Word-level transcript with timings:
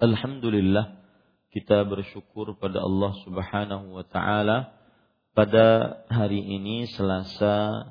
Alhamdulillah 0.00 0.96
kita 1.52 1.84
bersyukur 1.84 2.56
pada 2.56 2.80
Allah 2.80 3.12
Subhanahu 3.20 4.00
wa 4.00 4.04
taala. 4.08 4.72
Pada 5.36 6.00
hari 6.08 6.40
ini 6.40 6.88
Selasa 6.88 7.84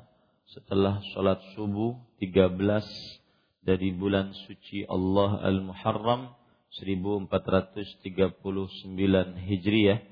setelah 0.50 0.98
sholat 1.14 1.38
subuh 1.54 1.94
13 2.18 2.58
dari 3.62 3.94
bulan 3.94 4.34
suci 4.34 4.82
Allah 4.90 5.38
Al-Muharram 5.38 6.34
1439 6.82 7.78
Hijriah 9.46 10.02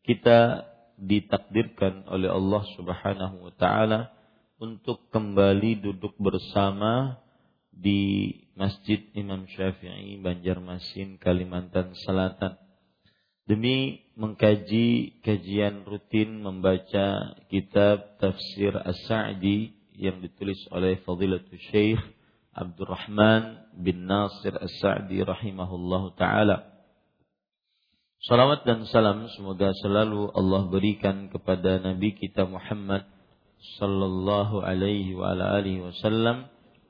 kita 0.00 0.64
ditakdirkan 0.96 2.08
oleh 2.08 2.32
Allah 2.32 2.64
Subhanahu 2.72 3.36
wa 3.44 3.52
taala 3.60 4.16
untuk 4.56 5.12
kembali 5.12 5.92
duduk 5.92 6.16
bersama 6.16 7.20
di 7.68 8.32
Masjid 8.54 9.02
Imam 9.18 9.50
Syafi'i 9.50 10.22
Banjarmasin 10.22 11.18
Kalimantan 11.18 11.94
Selatan 12.06 12.54
demi 13.44 14.00
mengkaji 14.16 15.20
kajian 15.20 15.84
rutin 15.84 16.40
membaca 16.40 17.36
kitab 17.50 18.16
tafsir 18.22 18.72
As-Sa'di 18.72 19.74
yang 19.98 20.22
ditulis 20.24 20.58
oleh 20.72 21.02
Fadilatul 21.02 21.60
Syekh 21.70 22.00
Abdurrahman 22.54 23.74
bin 23.74 24.06
Nasir 24.06 24.54
As-Sa'di 24.54 25.20
rahimahullahu 25.26 26.14
taala. 26.14 26.70
Salawat 28.24 28.64
dan 28.64 28.88
salam 28.88 29.28
semoga 29.36 29.68
selalu 29.84 30.32
Allah 30.32 30.64
berikan 30.72 31.28
kepada 31.28 31.76
Nabi 31.82 32.16
kita 32.16 32.48
Muhammad 32.48 33.04
sallallahu 33.76 34.64
alaihi 34.64 35.12
wa 35.12 35.36
wasallam 35.36 36.48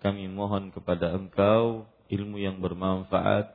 kami 0.00 0.32
mohon 0.32 0.72
kepada 0.72 1.12
Engkau 1.12 1.84
ilmu 2.10 2.42
yang 2.42 2.58
bermanfaat, 2.58 3.54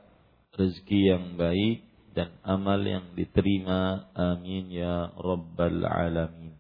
rezeki 0.55 0.99
yang 1.11 1.25
baik 1.35 1.83
dan 2.15 2.31
amal 2.47 2.79
yang 2.79 3.11
diterima. 3.13 4.07
Amin 4.15 4.71
ya 4.71 5.11
rabbal 5.19 5.83
alamin. 5.83 6.55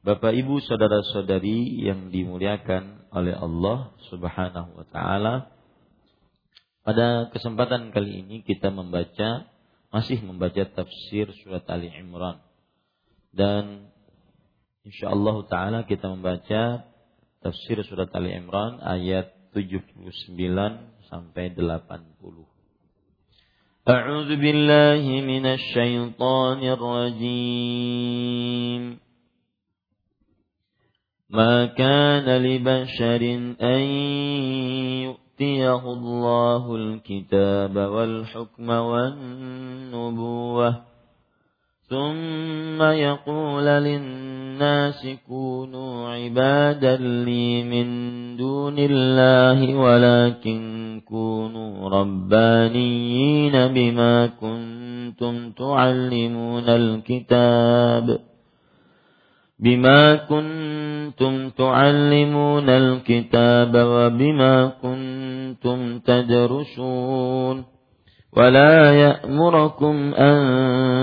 Bapak 0.00 0.32
Ibu 0.32 0.64
saudara-saudari 0.64 1.84
yang 1.84 2.08
dimuliakan 2.08 3.12
oleh 3.12 3.36
Allah 3.36 3.92
Subhanahu 4.08 4.80
wa 4.80 4.86
taala. 4.88 5.52
Pada 6.80 7.28
kesempatan 7.36 7.92
kali 7.92 8.24
ini 8.24 8.40
kita 8.40 8.72
membaca 8.72 9.44
masih 9.92 10.22
membaca 10.24 10.64
tafsir 10.64 11.28
surat 11.44 11.66
Ali 11.68 11.92
Imran. 11.92 12.40
Dan 13.34 13.92
insyaallah 14.88 15.36
taala 15.52 15.78
kita 15.84 16.08
membaca 16.08 16.89
tafsir 17.43 17.83
surat 17.85 18.09
Ali 18.15 18.33
Imran 18.35 18.79
ayat 18.81 19.31
79 19.53 20.79
sampai 21.07 21.49
80. 21.55 22.55
أعوذ 23.85 24.41
بالله 24.41 25.05
من 25.21 25.45
الشيطان 25.45 26.59
الرجيم 26.73 28.81
ما 31.29 31.65
كان 31.65 32.25
لبشر 32.41 33.21
أن 33.61 33.81
يؤتيه 35.05 35.83
الله 35.93 36.75
الكتاب 36.75 37.75
والحكم 37.77 38.69
والنبوة 38.69 40.69
ثم 41.90 42.82
يقول 42.82 43.64
للناس 43.64 45.06
كونوا 45.28 46.08
عبادا 46.08 46.96
لي 46.96 47.62
من 47.64 47.86
دون 48.36 48.74
الله 48.78 49.74
ولكن 49.74 50.60
كونوا 51.08 51.88
ربانيين 51.88 53.52
بما 53.52 54.26
كنتم 54.26 55.50
تعلمون 55.50 56.68
الكتاب 56.68 58.18
بما 59.58 60.14
كنتم 60.14 61.50
تعلمون 61.50 62.68
الكتاب 62.68 63.72
وبما 63.74 64.72
كنتم 64.82 65.98
تدرسون 65.98 67.64
ولا 68.36 68.92
يأمركم 68.92 70.14
أن 70.14 70.99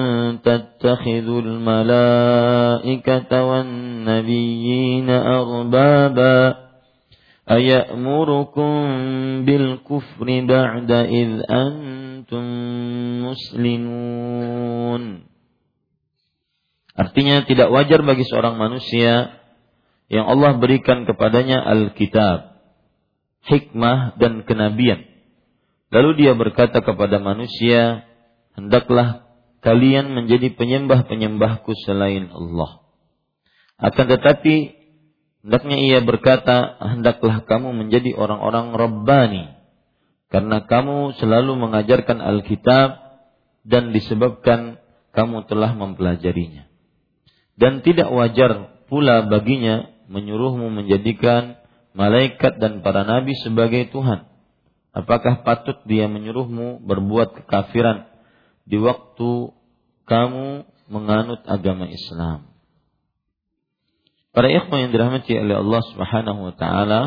تتخذوا 0.77 1.41
الملائكة 1.41 3.33
والنبيين 3.45 5.09
أربابا 5.11 6.55
أيأمركم 7.51 8.73
بالكفر 9.45 10.27
بعد 10.47 10.91
إذ 10.91 11.31
أنتم 11.51 12.45
مسلمون 13.27 15.05
Artinya 16.93 17.49
tidak 17.49 17.73
wajar 17.73 18.05
bagi 18.05 18.21
seorang 18.29 18.61
manusia 18.61 19.41
yang 20.13 20.29
Allah 20.29 20.61
berikan 20.61 21.09
kepadanya 21.09 21.65
Alkitab, 21.65 22.61
hikmah 23.49 24.21
dan 24.21 24.45
kenabian. 24.45 25.01
Lalu 25.89 26.21
dia 26.21 26.37
berkata 26.37 26.85
kepada 26.85 27.17
manusia, 27.17 28.05
hendaklah 28.61 29.26
kalian 29.62 30.14
menjadi 30.14 30.54
penyembah-penyembahku 30.54 31.72
selain 31.86 32.30
Allah. 32.32 32.86
Akan 33.78 34.10
tetapi 34.10 34.74
hendaknya 35.46 35.78
ia 35.78 36.00
berkata, 36.02 36.78
hendaklah 36.82 37.46
kamu 37.46 37.74
menjadi 37.74 38.14
orang-orang 38.18 38.74
Rabbani. 38.74 39.46
Karena 40.28 40.68
kamu 40.68 41.16
selalu 41.24 41.56
mengajarkan 41.56 42.20
Alkitab 42.20 42.90
dan 43.64 43.96
disebabkan 43.96 44.76
kamu 45.16 45.48
telah 45.48 45.72
mempelajarinya 45.72 46.68
dan 47.58 47.82
tidak 47.82 48.08
wajar 48.14 48.86
pula 48.88 49.26
baginya 49.26 49.90
menyuruhmu 50.08 50.70
menjadikan 50.72 51.58
malaikat 51.98 52.62
dan 52.62 52.86
para 52.86 53.04
nabi 53.04 53.34
sebagai 53.42 53.90
Tuhan. 53.90 54.30
Apakah 54.94 55.42
patut 55.44 55.82
dia 55.90 56.06
menyuruhmu 56.08 56.86
berbuat 56.86 57.44
kekafiran 57.44 58.08
di 58.68 58.76
waktu 58.76 59.56
kamu 60.04 60.68
menganut 60.92 61.42
agama 61.48 61.88
Islam? 61.88 62.52
Para 64.36 64.52
ikhwan 64.52 64.88
yang 64.88 64.92
dirahmati 64.94 65.34
oleh 65.40 65.56
Allah 65.58 65.82
Subhanahu 65.96 66.40
wa 66.52 66.54
taala, 66.54 67.02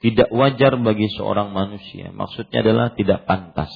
tidak 0.00 0.32
wajar 0.32 0.78
bagi 0.80 1.12
seorang 1.12 1.52
manusia. 1.52 2.08
Maksudnya 2.14 2.64
adalah 2.64 2.96
tidak 2.96 3.28
pantas. 3.28 3.68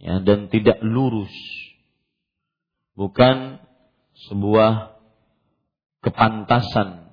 Ya, 0.00 0.22
dan 0.22 0.48
tidak 0.48 0.80
lurus. 0.80 1.34
Bukan 2.96 3.60
sebuah 4.32 4.96
kepantasan 6.00 7.12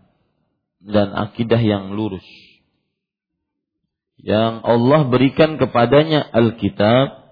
dan 0.79 1.11
akidah 1.11 1.59
yang 1.59 1.91
lurus 1.91 2.23
yang 4.23 4.63
Allah 4.63 5.03
berikan 5.11 5.59
kepadanya 5.59 6.23
Alkitab 6.23 7.22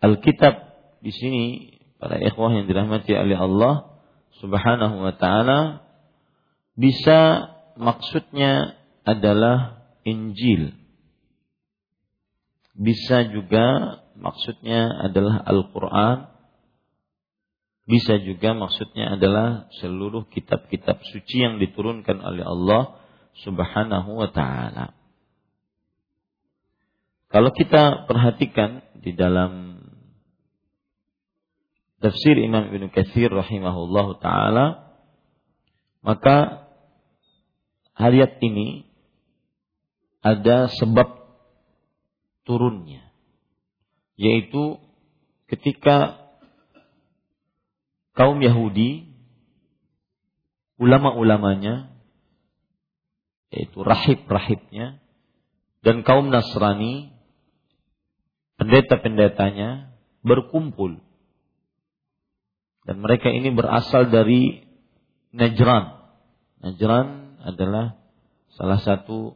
Alkitab. 0.00 0.54
Di 1.00 1.12
sini 1.12 1.44
para 1.96 2.18
ikhwah 2.20 2.52
yang 2.52 2.66
dirahmati 2.68 3.12
oleh 3.14 3.36
Allah 3.38 3.96
Subhanahu 4.42 5.00
wa 5.00 5.14
taala 5.16 5.86
bisa 6.76 7.48
maksudnya 7.80 8.76
adalah 9.06 9.88
Injil. 10.04 10.76
Bisa 12.76 13.24
juga 13.32 13.98
maksudnya 14.20 15.08
adalah 15.08 15.40
Al-Qur'an. 15.40 16.28
Bisa 17.86 18.18
juga 18.20 18.52
maksudnya 18.52 19.14
adalah 19.16 19.70
seluruh 19.78 20.26
kitab-kitab 20.28 21.00
suci 21.06 21.40
yang 21.40 21.56
diturunkan 21.62 22.18
oleh 22.18 22.44
Allah 22.44 23.00
Subhanahu 23.46 24.20
wa 24.20 24.28
taala. 24.34 24.92
Kalau 27.32 27.54
kita 27.54 28.04
perhatikan 28.10 28.84
di 29.00 29.14
dalam 29.14 29.80
tafsir 32.02 32.36
Imam 32.38 32.68
Ibnu 32.68 32.92
Katsir 32.92 33.32
rahimahullahu 33.32 34.20
taala 34.20 34.96
maka 36.04 36.68
ayat 37.96 38.38
ini 38.44 38.86
ada 40.20 40.68
sebab 40.70 41.24
turunnya 42.46 43.06
yaitu 44.16 44.80
ketika 45.46 46.26
kaum 48.16 48.40
Yahudi, 48.40 49.12
ulama-ulamanya, 50.80 51.92
yaitu 53.52 53.84
rahib-rahibnya, 53.84 54.98
dan 55.84 56.02
kaum 56.02 56.32
Nasrani, 56.32 57.12
pendeta-pendetanya, 58.56 59.94
berkumpul. 60.24 60.98
Dan 62.86 63.02
mereka 63.02 63.34
ini 63.34 63.50
berasal 63.50 64.08
dari 64.14 64.62
Najran. 65.34 65.84
Najran 66.62 67.06
adalah 67.42 67.98
salah 68.54 68.78
satu 68.78 69.34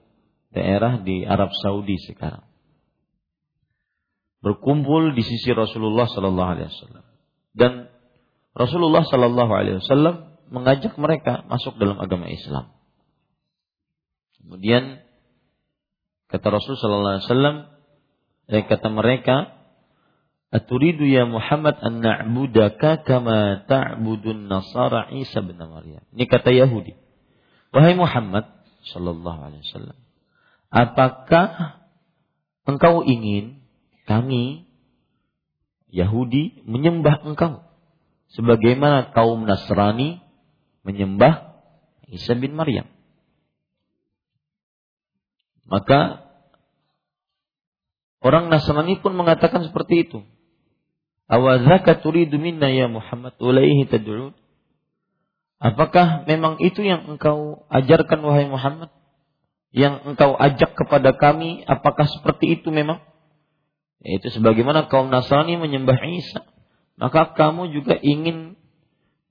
daerah 0.54 1.02
di 1.02 1.26
Arab 1.26 1.50
Saudi 1.58 1.98
sekarang. 1.98 2.46
Berkumpul 4.40 5.12
di 5.12 5.20
sisi 5.20 5.52
Rasulullah 5.52 6.08
Sallallahu 6.08 6.50
Alaihi 6.56 6.70
Wasallam 6.72 7.04
dan 7.52 7.72
Rasulullah 8.56 9.04
Shallallahu 9.04 9.52
Alaihi 9.52 9.78
Wasallam 9.84 10.30
mengajak 10.50 10.98
mereka 10.98 11.46
masuk 11.46 11.78
dalam 11.78 12.00
agama 12.02 12.26
Islam. 12.26 12.74
Kemudian 14.42 15.04
kata 16.26 16.46
Rasul 16.50 16.74
Shallallahu 16.74 17.14
Alaihi 17.14 17.26
Wasallam, 17.30 17.56
eh, 18.50 18.62
kata 18.66 18.88
mereka, 18.90 19.59
Aturidu 20.50 21.06
ya 21.06 21.30
Muhammad 21.30 21.78
an 21.78 22.02
na'budaka 22.02 23.06
kama 23.06 23.62
ta'budun 23.70 24.50
nasara 24.50 25.14
Isa 25.14 25.46
bin 25.46 25.62
Maryam. 25.62 26.02
Ini 26.10 26.26
kata 26.26 26.50
Yahudi. 26.50 26.98
Wahai 27.70 27.94
Muhammad 27.94 28.50
sallallahu 28.90 29.38
alaihi 29.46 29.62
wasallam, 29.62 29.98
apakah 30.74 31.78
engkau 32.66 33.06
ingin 33.06 33.62
kami 34.10 34.66
Yahudi 35.90 36.66
menyembah 36.66 37.22
engkau 37.22 37.62
sebagaimana 38.34 39.10
kaum 39.14 39.46
Nasrani 39.46 40.22
menyembah 40.82 41.62
Isa 42.10 42.34
bin 42.34 42.58
Maryam. 42.58 42.90
Maka 45.70 46.26
orang 48.18 48.50
Nasrani 48.50 48.98
pun 48.98 49.14
mengatakan 49.14 49.62
seperti 49.66 50.10
itu. 50.10 50.26
Awazaka 51.30 52.02
turidu 52.02 52.42
minna 52.42 52.66
ya 52.74 52.90
Muhammad 52.90 53.38
ulaihi 53.38 53.86
tad'un? 53.86 54.34
Apakah 55.62 56.26
memang 56.26 56.58
itu 56.58 56.82
yang 56.82 57.06
engkau 57.06 57.68
ajarkan 57.70 58.18
wahai 58.26 58.50
Muhammad? 58.50 58.90
Yang 59.70 60.02
engkau 60.02 60.34
ajak 60.34 60.74
kepada 60.74 61.14
kami, 61.14 61.62
apakah 61.62 62.10
seperti 62.10 62.58
itu 62.58 62.74
memang? 62.74 62.98
Yaitu 64.02 64.34
sebagaimana 64.34 64.90
kaum 64.90 65.06
Nasrani 65.12 65.54
menyembah 65.54 66.00
Isa 66.10 66.50
maka 67.00 67.32
kamu 67.32 67.72
juga 67.72 67.96
ingin 67.96 68.60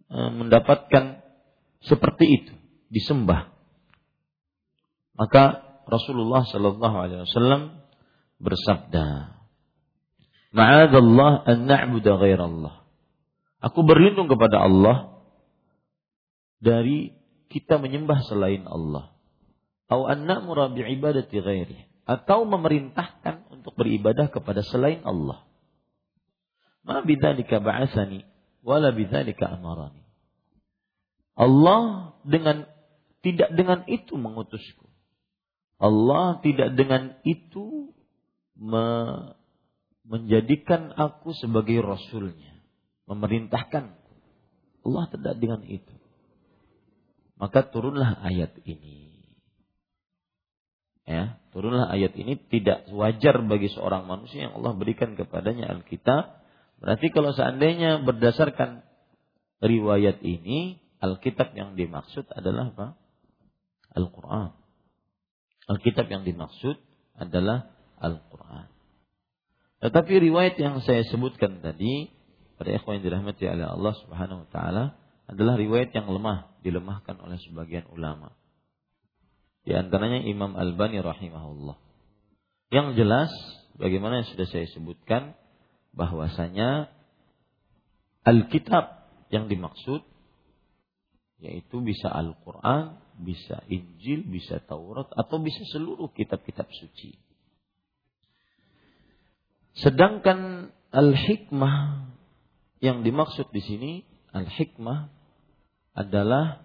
e, 0.10 0.18
mendapatkan 0.34 1.22
seperti 1.86 2.26
itu, 2.26 2.54
disembah. 2.90 3.54
Maka 5.14 5.62
Rasulullah 5.86 6.50
Shallallahu 6.50 6.96
Alaihi 6.98 7.30
Wasallam 7.30 7.78
bersabda, 8.42 9.38
"Ma'adallah 10.50 11.46
an 11.46 11.58
na'budu 11.70 12.16
Allah. 12.18 12.82
Aku 13.60 13.84
berlindung 13.84 14.32
kepada 14.32 14.66
Allah 14.66 15.20
dari 16.64 17.14
kita 17.52 17.78
menyembah 17.78 18.24
selain 18.26 18.66
Allah. 18.66 19.12
Atau 19.90 20.06
an 20.06 20.26
na'mura 20.26 20.70
bi'ibadati 20.74 21.38
ghairi. 21.38 21.80
Atau 22.10 22.46
memerintahkan 22.46 23.54
untuk 23.54 23.78
beribadah 23.78 24.30
kepada 24.34 24.66
selain 24.66 25.06
Allah. 25.06 25.46
Ma 26.82 27.06
bidzalika 27.06 27.62
ba'atsani 27.62 28.26
wala 28.66 28.90
bidzalika 28.94 29.46
amarani. 29.54 30.02
Allah 31.40 32.16
dengan 32.28 32.68
tidak 33.24 33.50
dengan 33.56 33.84
itu 33.88 34.16
mengutusku. 34.16 34.88
Allah 35.80 36.44
tidak 36.44 36.76
dengan 36.76 37.16
itu 37.24 37.96
me, 38.60 38.86
menjadikan 40.10 40.92
aku 40.98 41.38
sebagai 41.38 41.80
rasulnya, 41.86 42.58
memerintahkan. 43.06 43.94
Allah 44.80 45.06
tidak 45.14 45.36
dengan 45.38 45.62
itu. 45.70 45.96
Maka 47.38 47.70
turunlah 47.70 48.20
ayat 48.26 48.58
ini. 48.66 49.14
Ya, 51.06 51.42
turunlah 51.54 51.90
ayat 51.90 52.14
ini 52.18 52.38
tidak 52.50 52.90
wajar 52.94 53.42
bagi 53.46 53.70
seorang 53.70 54.06
manusia 54.06 54.50
yang 54.50 54.62
Allah 54.62 54.78
berikan 54.78 55.18
kepadanya 55.18 55.70
Alkitab 55.74 56.40
Berarti 56.80 57.12
kalau 57.12 57.36
seandainya 57.36 58.02
berdasarkan 58.08 58.88
riwayat 59.60 60.24
ini, 60.24 60.80
Alkitab 61.04 61.52
yang 61.56 61.76
dimaksud 61.76 62.28
adalah 62.32 62.72
apa? 62.72 62.88
Al-Quran. 64.00 64.56
Alkitab 65.68 66.08
yang 66.08 66.24
dimaksud 66.24 66.80
adalah 67.20 67.68
Al-Quran. 68.00 68.68
Tetapi 69.80 70.14
riwayat 70.20 70.60
yang 70.60 70.84
saya 70.84 71.08
sebutkan 71.08 71.64
tadi, 71.64 72.12
pada 72.60 72.76
ikhwan 72.76 73.00
yang 73.00 73.06
dirahmati 73.08 73.48
oleh 73.48 73.68
Allah 73.68 73.94
Subhanahu 74.04 74.44
wa 74.44 74.50
taala 74.52 74.84
adalah 75.32 75.56
riwayat 75.56 75.96
yang 75.96 76.12
lemah, 76.12 76.52
dilemahkan 76.66 77.16
oleh 77.24 77.40
sebagian 77.48 77.88
ulama. 77.88 78.36
Di 79.64 79.72
antaranya 79.72 80.20
Imam 80.26 80.58
Al-Bani 80.60 81.00
rahimahullah. 81.00 81.78
Yang 82.76 82.88
jelas 83.00 83.32
bagaimana 83.80 84.22
yang 84.22 84.28
sudah 84.36 84.48
saya 84.52 84.68
sebutkan 84.76 85.40
bahwasanya 85.96 86.92
Alkitab 88.28 89.08
yang 89.32 89.48
dimaksud 89.48 90.04
yaitu 91.40 91.80
bisa 91.80 92.12
Al-Qur'an, 92.12 93.00
bisa 93.16 93.64
Injil, 93.72 94.28
bisa 94.28 94.60
Taurat 94.60 95.08
atau 95.16 95.40
bisa 95.40 95.64
seluruh 95.72 96.12
kitab-kitab 96.12 96.68
suci. 96.68 97.16
Sedangkan 99.78 100.72
al-hikmah 100.90 102.10
yang 102.80 103.04
dimaksud 103.04 103.52
di 103.52 103.62
sini 103.62 103.92
al-hikmah 104.34 105.12
adalah 105.94 106.64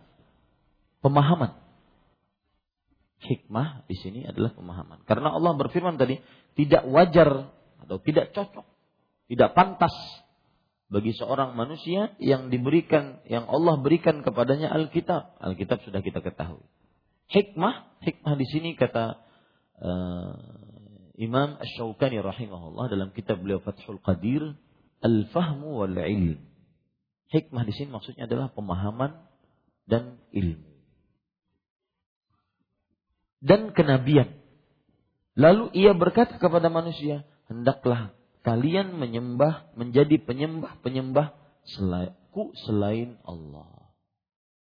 pemahaman. 1.04 1.58
Hikmah 3.24 3.88
di 3.88 3.96
sini 3.96 4.20
adalah 4.28 4.52
pemahaman. 4.52 5.02
Karena 5.08 5.32
Allah 5.32 5.56
berfirman 5.56 5.96
tadi, 5.96 6.20
tidak 6.54 6.84
wajar 6.88 7.50
atau 7.84 7.96
tidak 8.00 8.32
cocok, 8.36 8.66
tidak 9.32 9.50
pantas 9.56 9.92
bagi 10.92 11.16
seorang 11.16 11.56
manusia 11.56 12.12
yang 12.20 12.52
diberikan 12.52 13.24
yang 13.26 13.48
Allah 13.48 13.80
berikan 13.80 14.20
kepadanya 14.20 14.70
Alkitab. 14.70 15.40
Alkitab 15.40 15.82
sudah 15.82 16.04
kita 16.04 16.20
ketahui. 16.20 16.62
Hikmah, 17.32 18.04
hikmah 18.04 18.34
di 18.36 18.46
sini 18.46 18.76
kata 18.76 19.18
uh, 19.80 20.63
Imam 21.14 21.54
Ash-Shawqani 21.62 22.18
rahimahullah 22.18 22.90
dalam 22.90 23.14
kitab 23.14 23.38
beliau 23.38 23.62
Fathul 23.62 24.02
Qadir, 24.02 24.58
al-fahmu 24.98 25.86
wal 25.86 25.94
ilm. 25.94 26.42
Hikmah 27.30 27.62
di 27.62 27.72
sini 27.74 27.94
maksudnya 27.94 28.26
adalah 28.26 28.50
pemahaman 28.50 29.14
dan 29.86 30.18
ilmu. 30.34 30.70
Dan 33.44 33.70
kenabian. 33.76 34.40
Lalu 35.34 35.70
ia 35.74 35.92
berkata 35.94 36.38
kepada 36.38 36.70
manusia, 36.70 37.26
hendaklah 37.50 38.14
kalian 38.46 38.96
menyembah 38.96 39.74
menjadi 39.74 40.18
penyembah-penyembah 40.22 41.34
selaku 41.78 42.54
selain 42.66 43.18
Allah. 43.26 43.90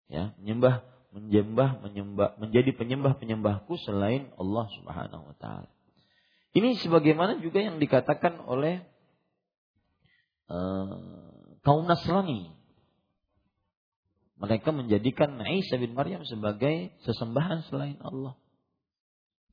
Ya, 0.09 0.35
menyembah 0.39 0.83
menyembah 1.09 1.81
menyembah 1.81 2.37
menjadi 2.37 2.69
penyembah-penyembahku 2.77 3.81
selain 3.81 4.29
Allah 4.37 4.65
Subhanahu 4.77 5.33
wa 5.33 5.35
taala. 5.41 5.78
Ini 6.49 6.81
sebagaimana 6.81 7.37
juga 7.39 7.61
yang 7.61 7.77
dikatakan 7.77 8.41
oleh 8.41 8.81
uh, 10.49 10.97
kaum 11.61 11.85
Nasrani. 11.85 12.49
Mereka 14.39 14.71
menjadikan 14.71 15.35
Isa 15.45 15.75
bin 15.75 15.93
Maryam 15.93 16.23
sebagai 16.23 16.95
sesembahan 17.03 17.67
selain 17.67 17.99
Allah. 17.99 18.39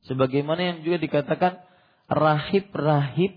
Sebagaimana 0.07 0.63
yang 0.63 0.79
juga 0.87 1.03
dikatakan 1.03 1.59
rahib-rahib 2.07 3.35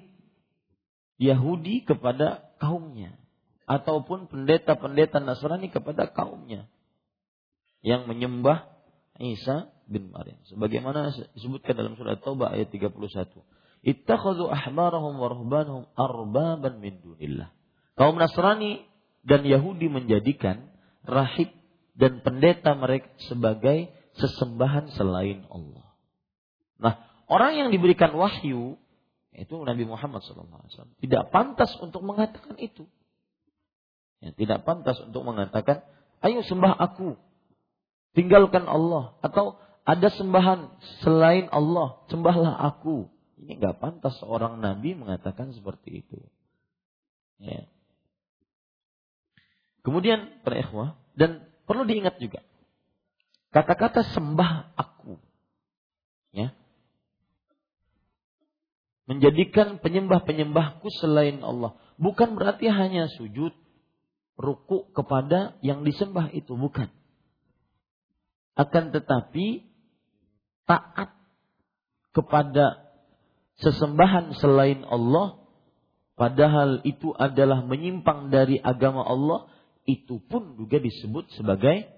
Yahudi 1.18 1.84
kepada 1.84 2.54
kaumnya 2.62 3.18
ataupun 3.66 4.30
pendeta-pendeta 4.30 5.20
Nasrani 5.20 5.74
kepada 5.74 6.08
kaumnya 6.14 6.70
yang 7.82 8.06
menyembah 8.06 8.70
Isa 9.20 9.74
bin 9.90 10.14
Maryam 10.14 10.38
sebagaimana 10.46 11.10
disebutkan 11.34 11.74
dalam 11.74 11.98
surat 11.98 12.22
Taubah 12.22 12.54
ayat 12.54 12.70
31 12.70 12.94
ittakhadhu 13.82 14.48
ahbarahum 14.48 15.18
wa 15.18 15.28
ruhbanahum 15.34 15.84
arbaban 15.98 16.78
min 16.78 17.02
dunillah 17.02 17.50
kaum 17.98 18.16
Nasrani 18.22 18.86
dan 19.26 19.44
Yahudi 19.44 19.90
menjadikan 19.90 20.70
rahib 21.04 21.50
dan 21.98 22.22
pendeta 22.22 22.78
mereka 22.78 23.10
sebagai 23.28 23.90
sesembahan 24.16 24.94
selain 24.94 25.44
Allah 25.50 25.90
nah 26.78 26.94
orang 27.26 27.58
yang 27.66 27.70
diberikan 27.74 28.14
wahyu 28.14 28.78
itu 29.40 29.56
Nabi 29.64 29.88
Muhammad 29.88 30.20
SAW. 30.26 31.00
Tidak 31.00 31.32
pantas 31.32 31.72
untuk 31.80 32.04
mengatakan 32.04 32.60
itu. 32.60 32.84
Ya, 34.20 34.36
tidak 34.36 34.68
pantas 34.68 35.00
untuk 35.00 35.24
mengatakan, 35.24 35.86
ayo 36.20 36.44
sembah 36.44 36.76
aku. 36.76 37.16
Tinggalkan 38.18 38.68
Allah. 38.68 39.16
Atau 39.24 39.56
ada 39.90 40.14
sembahan 40.14 40.70
selain 41.02 41.50
Allah. 41.50 42.06
Sembahlah 42.14 42.62
aku. 42.62 43.10
Ini 43.42 43.58
nggak 43.58 43.82
pantas 43.82 44.14
seorang 44.22 44.62
Nabi 44.62 44.94
mengatakan 44.94 45.50
seperti 45.58 46.06
itu. 46.06 46.20
Ya. 47.42 47.66
Kemudian 49.82 50.44
para 50.46 50.62
ikhwah, 50.62 51.00
dan 51.18 51.50
perlu 51.66 51.90
diingat 51.90 52.22
juga. 52.22 52.46
Kata-kata 53.50 54.06
sembah 54.14 54.78
aku. 54.78 55.18
Ya, 56.30 56.54
menjadikan 59.10 59.82
penyembah-penyembahku 59.82 60.86
selain 61.02 61.42
Allah. 61.42 61.74
Bukan 61.98 62.38
berarti 62.38 62.70
hanya 62.70 63.10
sujud, 63.10 63.50
ruku 64.38 64.94
kepada 64.94 65.58
yang 65.66 65.82
disembah 65.82 66.30
itu, 66.30 66.54
bukan. 66.54 66.94
Akan 68.54 68.94
tetapi 68.94 69.69
taat 70.70 71.18
kepada 72.14 72.94
sesembahan 73.66 74.38
selain 74.38 74.86
Allah, 74.86 75.42
padahal 76.14 76.86
itu 76.86 77.10
adalah 77.18 77.66
menyimpang 77.66 78.30
dari 78.30 78.62
agama 78.62 79.02
Allah, 79.02 79.50
itu 79.90 80.22
pun 80.22 80.54
juga 80.62 80.78
disebut 80.78 81.34
sebagai 81.34 81.90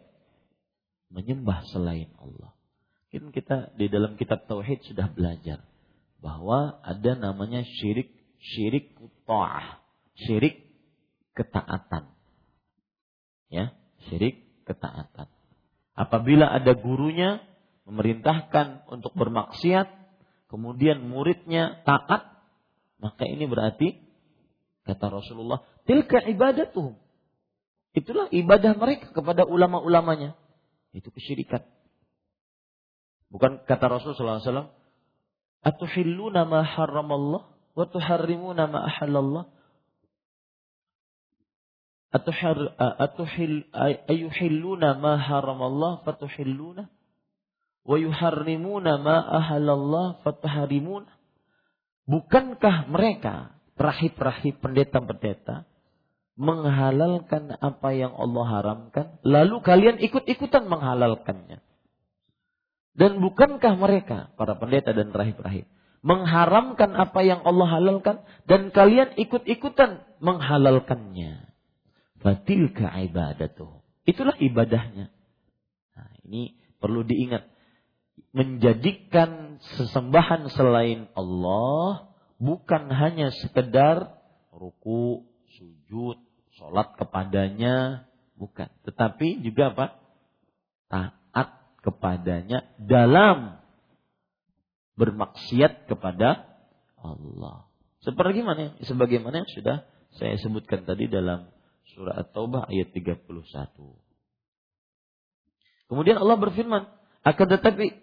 menyembah 1.11 1.67
selain 1.75 2.07
Allah. 2.15 2.55
Mungkin 3.11 3.35
kita 3.35 3.75
di 3.75 3.91
dalam 3.91 4.15
kitab 4.15 4.47
tauhid 4.47 4.87
sudah 4.87 5.11
belajar 5.11 5.59
bahwa 6.23 6.79
ada 6.79 7.19
namanya 7.19 7.67
syirik 7.67 8.07
syirik 8.39 8.95
ta'ah, 9.27 9.83
syirik 10.15 10.63
ketaatan. 11.35 12.07
Ya, 13.51 13.75
syirik 14.07 14.47
ketaatan. 14.63 15.27
Apabila 15.91 16.47
ada 16.47 16.71
gurunya 16.71 17.43
memerintahkan 17.89 18.85
untuk 18.89 19.13
bermaksiat, 19.17 19.89
kemudian 20.51 21.01
muridnya 21.01 21.81
taat, 21.87 22.29
maka 23.01 23.23
ini 23.25 23.49
berarti 23.49 23.97
kata 24.85 25.09
Rasulullah, 25.09 25.65
tilka 25.89 26.21
ibadatuhum. 26.21 26.97
Itulah 27.91 28.31
ibadah 28.31 28.71
mereka 28.79 29.11
kepada 29.11 29.43
ulama-ulamanya. 29.43 30.39
Itu 30.95 31.11
kesyirikan. 31.11 31.63
Bukan 33.31 33.63
kata 33.67 33.85
Rasulullah 33.87 34.43
SAW, 34.43 34.71
Atuhilluna 35.61 36.47
ma 36.47 36.65
haramallah 36.65 37.47
wa 37.51 37.85
tuharrimuna 37.87 38.65
ma 38.67 38.79
ahallallah? 38.87 39.45
Atuhil 42.11 43.71
ayuhilluna 43.71 44.99
ma 44.99 45.15
haramallah 45.15 46.03
fatuhilluna 46.03 46.91
wa 47.85 47.97
yuharrimuna 47.97 49.01
ma 49.01 49.17
ahallallah 49.21 50.21
fatuharrimuna? 50.21 51.09
Bukankah 52.09 52.89
mereka 52.91 53.55
rahib-rahib 53.77 54.59
pendeta-pendeta 54.59 55.69
menghalalkan 56.35 57.53
apa 57.55 57.89
yang 57.93 58.13
Allah 58.17 58.45
haramkan 58.49 59.05
lalu 59.21 59.61
kalian 59.61 60.01
ikut-ikutan 60.01 60.65
menghalalkannya? 60.65 61.61
Dan 62.91 63.23
bukankah 63.23 63.79
mereka, 63.79 64.35
para 64.35 64.59
pendeta 64.59 64.91
dan 64.91 65.15
rahib-rahib, 65.15 65.63
mengharamkan 66.03 66.91
apa 66.97 67.21
yang 67.23 67.39
Allah 67.45 67.67
halalkan 67.79 68.25
dan 68.49 68.73
kalian 68.73 69.15
ikut-ikutan 69.15 70.03
menghalalkannya. 70.19 71.53
Fatilka 72.19 72.91
ibadatuh. 73.05 73.81
Itulah 74.05 74.35
ibadahnya. 74.37 75.09
Nah, 75.95 76.11
ini 76.25 76.57
perlu 76.81 77.05
diingat. 77.05 77.47
Menjadikan 78.31 79.59
sesembahan 79.75 80.47
selain 80.53 81.11
Allah 81.17 82.11
bukan 82.39 82.89
hanya 82.89 83.29
sekedar 83.29 84.17
ruku, 84.55 85.27
sujud, 85.57 86.17
sholat 86.55 86.95
kepadanya, 86.95 88.07
bukan. 88.39 88.71
Tetapi 88.87 89.43
juga 89.43 89.75
apa? 89.75 89.85
Taat 90.87 91.49
kepadanya 91.83 92.65
dalam 92.79 93.61
bermaksiat 94.95 95.89
kepada 95.89 96.45
Allah. 97.01 97.67
Seperti 98.01 98.41
mana? 98.41 98.77
Sebagaimana 98.81 99.45
yang 99.45 99.51
sudah 99.51 99.85
saya 100.17 100.35
sebutkan 100.41 100.83
tadi 100.83 101.07
dalam 101.07 101.47
surah 101.95 102.21
At-Taubah 102.25 102.67
ayat 102.67 102.91
31. 102.91 103.29
Kemudian 105.87 106.17
Allah 106.19 106.37
berfirman, 106.39 106.83
akan 107.21 107.47
tetapi 107.57 107.99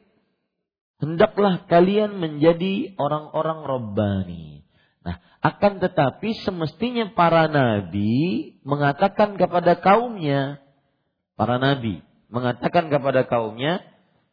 hendaklah 0.99 1.67
kalian 1.67 2.19
menjadi 2.19 2.95
orang-orang 2.99 3.65
robbani. 3.65 4.67
Nah, 5.03 5.23
akan 5.41 5.79
tetapi 5.79 6.37
semestinya 6.43 7.11
para 7.15 7.47
nabi 7.47 8.55
mengatakan 8.67 9.39
kepada 9.39 9.79
kaumnya, 9.79 10.61
para 11.39 11.57
nabi, 11.57 12.03
mengatakan 12.29 12.91
kepada 12.91 13.25
kaumnya, 13.25 13.81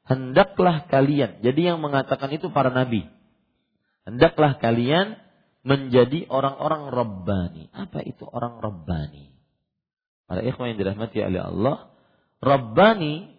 hendaklah 0.10 0.86
kalian. 0.90 1.42
Jadi 1.42 1.62
yang 1.74 1.80
mengatakan 1.80 2.34
itu 2.34 2.50
para 2.50 2.74
nabi. 2.74 3.08
Hendaklah 4.06 4.62
kalian 4.62 5.18
menjadi 5.66 6.30
orang-orang 6.30 6.94
Rabbani. 6.94 7.74
Apa 7.74 8.06
itu 8.06 8.22
orang 8.30 8.62
Rabbani? 8.62 9.34
Para 10.30 10.46
ikhwan 10.46 10.74
yang 10.74 10.80
dirahmati 10.82 11.22
oleh 11.26 11.42
Allah, 11.42 11.90
Rabbani 12.42 13.34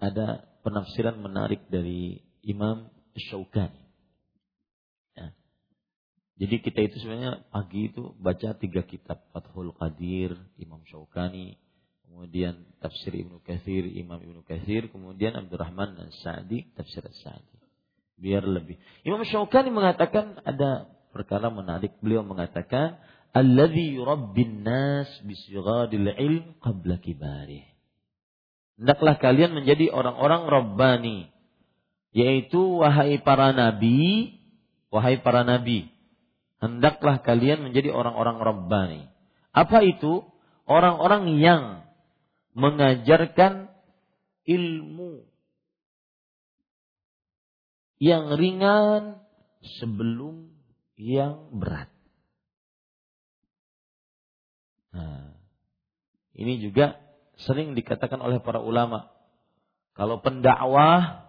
ada 0.00 0.48
penafsiran 0.64 1.20
menarik 1.20 1.68
dari 1.68 2.24
Imam 2.44 2.92
Syaukani. 3.16 3.80
Ya. 5.16 5.32
Jadi 6.38 6.56
kita 6.60 6.80
itu 6.84 6.96
sebenarnya 7.00 7.46
pagi 7.48 7.90
itu 7.90 8.12
baca 8.20 8.54
tiga 8.58 8.82
kitab 8.84 9.24
Fathul 9.32 9.72
Qadir, 9.74 10.36
Imam 10.60 10.84
Syaukani, 10.86 11.56
kemudian 12.04 12.62
tafsir 12.78 13.10
Ibnu 13.10 13.42
Katsir, 13.42 13.88
Imam 13.90 14.22
Ibnu 14.22 14.46
Katsir, 14.46 14.86
kemudian 14.92 15.34
Abdurrahman 15.34 15.98
As-Sa'di, 15.98 16.70
tafsir 16.78 17.02
As-Sa'di. 17.02 17.58
Biar 18.14 18.46
lebih. 18.46 18.78
Imam 19.02 19.26
Syaukani 19.26 19.74
mengatakan 19.74 20.38
ada 20.46 20.86
perkara 21.10 21.50
menarik. 21.50 21.98
Beliau 21.98 22.22
mengatakan 22.22 23.02
alladhi 23.34 23.98
yurabbin 23.98 24.62
nas 24.62 25.10
bisigharil 25.26 26.14
ilm 26.14 26.54
qabla 26.62 27.02
kibarih. 27.02 27.66
Hendaklah 28.78 29.18
kalian 29.18 29.54
menjadi 29.54 29.90
orang-orang 29.90 30.50
rabbani, 30.50 31.33
yaitu 32.14 32.78
wahai 32.78 33.18
para 33.18 33.50
nabi, 33.50 34.38
wahai 34.88 35.18
para 35.18 35.42
nabi, 35.42 35.90
hendaklah 36.62 37.18
kalian 37.20 37.66
menjadi 37.66 37.90
orang-orang 37.90 38.38
rabbani. 38.38 39.02
Apa 39.50 39.82
itu? 39.82 40.22
Orang-orang 40.64 41.36
yang 41.36 41.84
mengajarkan 42.56 43.68
ilmu 44.46 45.28
yang 47.98 48.36
ringan 48.38 49.20
sebelum 49.80 50.54
yang 50.94 51.50
berat. 51.56 51.90
Nah, 54.94 55.34
ini 56.38 56.62
juga 56.62 57.00
sering 57.42 57.74
dikatakan 57.74 58.22
oleh 58.22 58.38
para 58.38 58.62
ulama. 58.62 59.10
Kalau 59.94 60.22
pendakwah, 60.22 61.23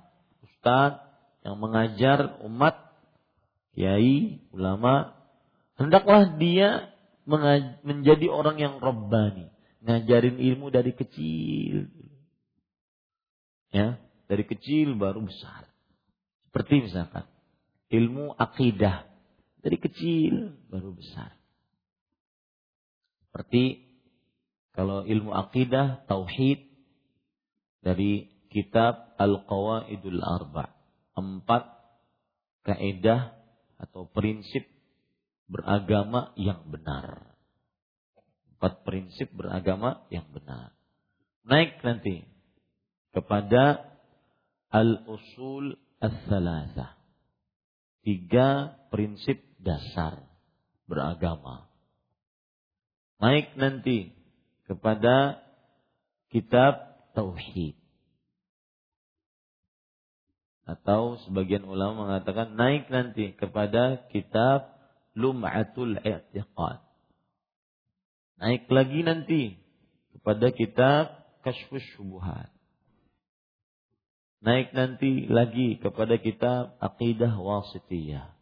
ustaz 0.65 0.97
yang 1.45 1.61
mengajar 1.61 2.41
umat, 2.41 2.73
kiai, 3.77 4.41
ulama, 4.49 5.13
hendaklah 5.77 6.41
dia 6.41 6.89
menjadi 7.85 8.25
orang 8.33 8.57
yang 8.57 8.81
robbani, 8.81 9.53
ngajarin 9.85 10.41
ilmu 10.41 10.73
dari 10.73 10.97
kecil. 10.97 11.85
Ya, 13.69 14.01
dari 14.25 14.41
kecil 14.49 14.97
baru 14.97 15.21
besar. 15.21 15.69
Seperti 16.49 16.89
misalkan 16.89 17.29
ilmu 17.93 18.33
akidah 18.33 19.05
dari 19.61 19.77
kecil 19.77 20.57
baru 20.73 20.97
besar. 20.97 21.29
Seperti 23.29 23.85
kalau 24.73 25.05
ilmu 25.05 25.29
akidah, 25.29 26.09
tauhid 26.09 26.65
dari 27.85 28.34
kitab 28.55 29.19
Al-Qawaidul 29.19 30.23
Arba. 30.23 30.71
Empat 31.19 31.75
kaidah 32.63 33.35
atau 33.75 34.07
prinsip 34.07 34.63
beragama 35.51 36.31
yang 36.39 36.63
benar. 36.71 37.35
Empat 38.55 38.87
prinsip 38.87 39.27
beragama 39.35 40.07
yang 40.07 40.31
benar. 40.31 40.71
Naik 41.43 41.83
nanti 41.83 42.23
kepada 43.11 43.83
al-usul 44.71 45.75
as-salasah. 45.99 46.95
Tiga 48.07 48.79
prinsip 48.87 49.43
dasar 49.59 50.23
beragama 50.87 51.75
naik 53.19 53.55
nanti 53.55 54.11
kepada 54.67 55.39
kitab 56.31 56.99
tauhid. 57.15 57.77
Atau 60.65 61.21
sebagian 61.29 61.61
ulama 61.61 62.09
mengatakan 62.09 62.57
naik 62.57 62.89
nanti 62.89 63.37
kepada 63.37 64.09
kitab 64.09 64.73
Lum'atul 65.13 66.01
I'tiqad. 66.01 66.81
Naik 68.41 68.67
lagi 68.67 68.99
nanti 69.05 69.43
kepada 70.11 70.49
kitab 70.51 71.03
Kashfus 71.45 71.85
Syubuhat. 71.95 72.49
Naik 74.41 74.73
nanti 74.75 75.29
lagi 75.29 75.77
kepada 75.79 76.17
kitab 76.19 76.75
Aqidah 76.81 77.33
Wasitiyah. 77.37 78.35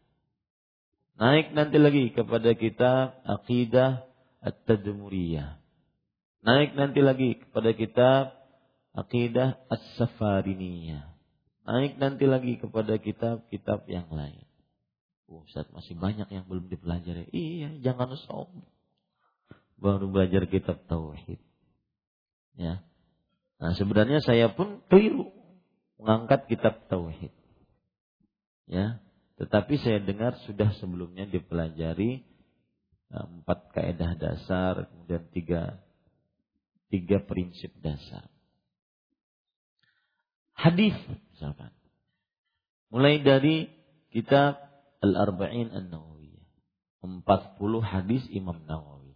Naik 1.19 1.53
nanti 1.53 1.77
lagi 1.77 2.09
kepada 2.09 2.57
kitab 2.57 3.21
Aqidah 3.21 4.07
At-Tadmuriyah. 4.41 5.61
Naik 6.43 6.73
nanti 6.75 6.99
lagi 6.99 7.37
kepada 7.37 7.71
kitab 7.77 8.23
Aqidah 8.97 9.61
As-Safariniyah. 9.69 11.12
Naik 11.63 11.95
nanti 11.95 12.27
lagi 12.27 12.59
kepada 12.59 12.99
kitab-kitab 12.99 13.87
yang 13.87 14.11
lain. 14.11 14.43
Oh, 15.31 15.47
Ustaz, 15.47 15.65
masih 15.71 15.95
banyak 15.95 16.27
yang 16.27 16.45
belum 16.45 16.67
dipelajari. 16.67 17.31
Iya, 17.31 17.79
jangan 17.79 18.13
sombong. 18.27 18.67
Baru 19.79 20.11
belajar 20.11 20.43
kitab 20.45 20.83
Tauhid. 20.91 21.39
Ya. 22.59 22.83
Nah, 23.63 23.71
sebenarnya 23.79 24.19
saya 24.19 24.51
pun 24.51 24.83
keliru 24.91 25.31
mengangkat 25.95 26.51
kitab 26.51 26.83
Tauhid. 26.91 27.31
Ya, 28.67 28.99
tetapi 29.39 29.75
saya 29.79 29.99
dengar 29.99 30.39
sudah 30.47 30.71
sebelumnya 30.79 31.27
dipelajari 31.27 32.23
empat 33.13 33.69
kaidah 33.75 34.17
dasar, 34.17 34.89
kemudian 34.89 35.23
tiga 35.29 35.77
tiga 36.89 37.21
prinsip 37.21 37.69
dasar. 37.81 38.32
Hadis 40.53 40.95
misalkan. 41.33 41.73
Mulai 42.93 43.25
dari 43.25 43.73
kitab 44.13 44.61
Al-Arba'in 45.01 45.73
An-Nawawiyah. 45.73 46.45
40 47.03 47.83
hadis 47.83 48.23
Imam 48.31 48.63
Nawawi. 48.63 49.11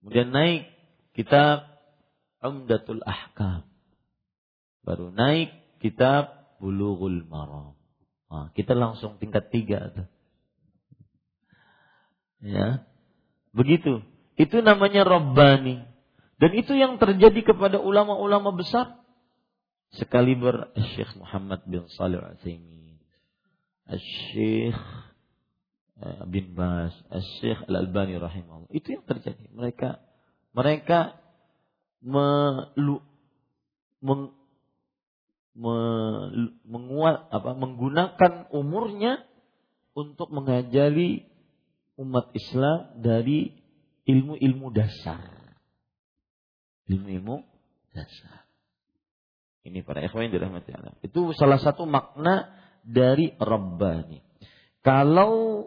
Kemudian 0.00 0.36
naik 0.36 0.68
kitab 1.16 1.64
Umdatul 2.44 3.00
Ahkam. 3.08 3.64
Baru 4.84 5.08
naik 5.08 5.80
kitab 5.80 6.44
Bulughul 6.60 7.24
Maram. 7.24 7.72
Nah, 8.28 8.52
kita 8.52 8.76
langsung 8.76 9.16
tingkat 9.16 9.48
tiga. 9.48 9.94
Ya. 12.44 12.84
Begitu. 13.56 14.04
Itu 14.36 14.60
namanya 14.60 15.08
Rabbani. 15.08 15.80
Dan 16.36 16.50
itu 16.52 16.76
yang 16.76 17.00
terjadi 17.00 17.54
kepada 17.54 17.80
ulama-ulama 17.80 18.52
besar. 18.52 19.00
Sekali 19.92 20.34
ber 20.34 20.72
Syekh 20.96 21.14
Muhammad 21.20 21.62
bin 21.68 21.84
Salih 21.92 22.18
Al-Utsaimin, 22.18 22.96
Syekh 24.32 24.80
eh, 26.00 26.22
bin 26.26 26.56
Bas, 26.56 26.92
Syekh 27.38 27.60
Al-Albani 27.68 28.16
rahimahullah. 28.18 28.72
Itu 28.72 28.96
yang 28.96 29.04
terjadi. 29.04 29.44
Mereka 29.52 30.00
mereka 30.54 31.18
melu, 32.04 33.02
meng, 34.04 34.30
me, 35.56 35.76
menguat 36.62 37.32
apa 37.32 37.50
menggunakan 37.58 38.32
umurnya 38.54 39.24
untuk 39.94 40.30
mengajari 40.30 41.26
umat 41.98 42.34
Islam 42.34 42.98
dari 43.00 43.50
ilmu-ilmu 44.04 44.68
dasar. 44.74 45.22
Ilmu-ilmu 46.90 47.40
dasar. 47.96 48.43
Ini 49.64 49.80
para 49.80 50.04
ikhwan 50.04 50.28
dirahmati 50.28 50.76
Allah. 50.76 50.92
Itu 51.00 51.32
salah 51.32 51.56
satu 51.56 51.88
makna 51.88 52.52
dari 52.84 53.32
Rabbani. 53.40 54.20
Kalau 54.84 55.64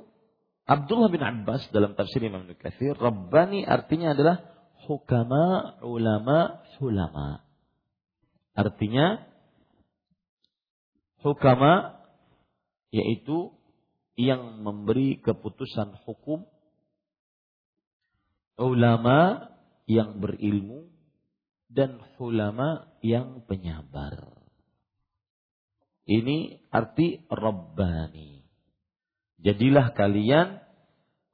Abdullah 0.69 1.09
bin 1.09 1.25
Abbas 1.25 1.65
dalam 1.73 1.97
tafsir 1.97 2.21
Imam 2.21 2.45
Nukathir, 2.45 2.93
Rabbani 2.93 3.65
artinya 3.65 4.13
adalah 4.13 4.45
hukama, 4.85 5.81
ulama, 5.81 6.61
hulama. 6.77 7.41
Artinya 8.53 9.25
hukama 11.25 11.97
yaitu 12.93 13.49
yang 14.17 14.61
memberi 14.61 15.17
keputusan 15.21 15.97
hukum, 16.05 16.45
ulama 18.57 19.49
yang 19.85 20.17
berilmu, 20.17 20.89
dan 21.67 21.99
ulama 22.17 22.87
yang 23.03 23.43
penyabar. 23.43 24.33
Ini 26.07 26.63
arti 26.71 27.27
Rabbani. 27.27 28.47
Jadilah 29.43 29.91
kalian 29.91 30.63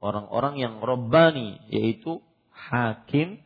orang-orang 0.02 0.58
yang 0.58 0.74
Rabbani, 0.82 1.62
yaitu 1.70 2.20
hakim, 2.50 3.40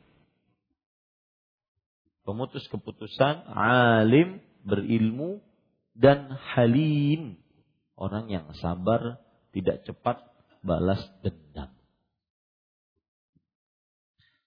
pemutus 2.24 2.64
keputusan, 2.72 3.44
alim, 3.52 4.40
berilmu, 4.64 5.44
dan 5.92 6.32
halim, 6.56 7.36
orang 7.94 8.32
yang 8.32 8.48
sabar 8.56 9.20
tidak 9.52 9.84
cepat 9.84 10.24
balas 10.64 11.00
dendam. 11.20 11.74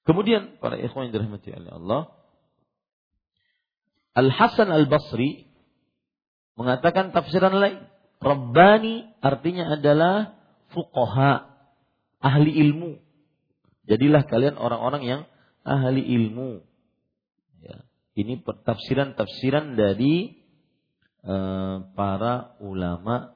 Kemudian 0.01 0.57
para 0.57 0.81
ikhwan 0.81 1.07
yang 1.07 1.13
dirahmati 1.13 1.53
oleh 1.53 1.71
Allah, 1.77 2.01
Al 4.11 4.29
Hasan 4.29 4.69
Al 4.71 4.85
Basri 4.91 5.47
mengatakan 6.59 7.15
tafsiran 7.15 7.55
lain. 7.55 7.79
Rabbani 8.21 9.17
artinya 9.17 9.73
adalah 9.73 10.37
fuqaha, 10.69 11.49
ahli 12.21 12.53
ilmu. 12.53 13.01
Jadilah 13.89 14.29
kalian 14.29 14.61
orang-orang 14.61 15.03
yang 15.03 15.21
ahli 15.65 16.05
ilmu. 16.05 16.61
Ya. 17.65 17.81
Ini 18.13 18.45
tafsiran-tafsiran 18.45 19.73
dari 19.73 20.37
uh, 21.25 21.89
para 21.97 22.61
ulama 22.61 23.33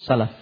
salaf. 0.00 0.32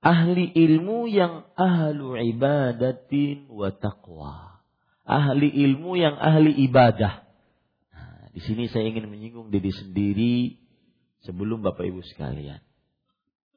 Ahli 0.00 0.48
ilmu 0.56 1.12
yang 1.12 1.44
ahlu 1.60 2.16
ibadatin 2.16 3.52
wa 3.52 3.68
taqwa. 3.68 4.64
Ahli 5.04 5.52
ilmu 5.52 5.92
yang 6.00 6.16
ahli 6.16 6.56
ibadah. 6.64 7.27
Di 8.38 8.46
sini 8.46 8.70
saya 8.70 8.86
ingin 8.86 9.10
menyinggung 9.10 9.50
diri 9.50 9.74
sendiri 9.74 10.62
sebelum 11.26 11.58
Bapak 11.58 11.90
Ibu 11.90 12.06
sekalian. 12.06 12.62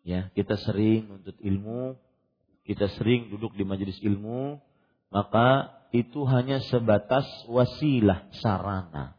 Ya, 0.01 0.33
kita 0.33 0.57
sering 0.57 1.05
menuntut 1.05 1.37
ilmu, 1.37 2.01
kita 2.65 2.89
sering 2.97 3.29
duduk 3.29 3.53
di 3.53 3.61
majelis 3.61 4.01
ilmu, 4.01 4.57
maka 5.13 5.69
itu 5.93 6.25
hanya 6.25 6.65
sebatas 6.65 7.29
wasilah 7.45 8.33
sarana. 8.41 9.13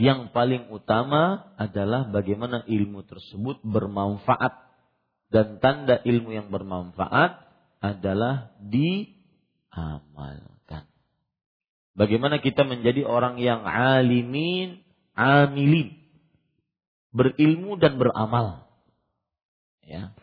Yang 0.00 0.32
paling 0.32 0.72
utama 0.72 1.52
adalah 1.60 2.08
bagaimana 2.08 2.64
ilmu 2.64 3.04
tersebut 3.04 3.60
bermanfaat 3.60 4.64
dan 5.28 5.60
tanda 5.60 6.00
ilmu 6.08 6.32
yang 6.32 6.48
bermanfaat 6.48 7.36
adalah 7.84 8.56
diamalkan. 8.64 10.56
Bagaimana 11.94 12.38
kita 12.38 12.62
menjadi 12.62 13.02
orang 13.04 13.36
yang 13.42 13.66
alimin, 13.66 14.80
amilin, 15.14 15.98
berilmu 17.10 17.76
dan 17.76 17.98
beramal. 17.98 18.66
Ya. 19.82 20.14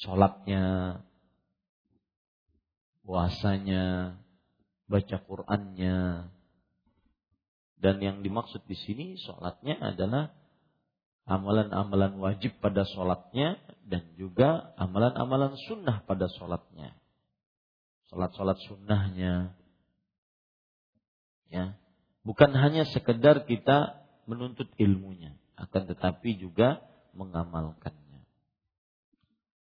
Sholatnya, 0.00 1.00
puasanya, 3.04 4.16
baca 4.88 5.16
Qur'annya, 5.20 6.28
dan 7.84 8.00
yang 8.00 8.24
dimaksud 8.24 8.64
di 8.64 8.80
sini 8.80 9.20
sholatnya 9.20 9.76
adalah 9.76 10.32
amalan-amalan 11.28 12.16
wajib 12.16 12.56
pada 12.64 12.88
sholatnya 12.88 13.60
dan 13.84 14.08
juga 14.16 14.72
amalan-amalan 14.80 15.52
sunnah 15.68 16.00
pada 16.08 16.32
sholatnya. 16.32 16.96
Sholat-sholat 18.12 18.58
sunnahnya. 18.66 19.54
Ya. 21.48 21.78
Bukan 22.24 22.56
hanya 22.56 22.88
sekedar 22.88 23.44
kita 23.44 24.04
menuntut 24.24 24.68
ilmunya. 24.80 25.36
Akan 25.54 25.86
tetapi 25.86 26.40
juga 26.40 26.82
mengamalkannya. 27.14 28.24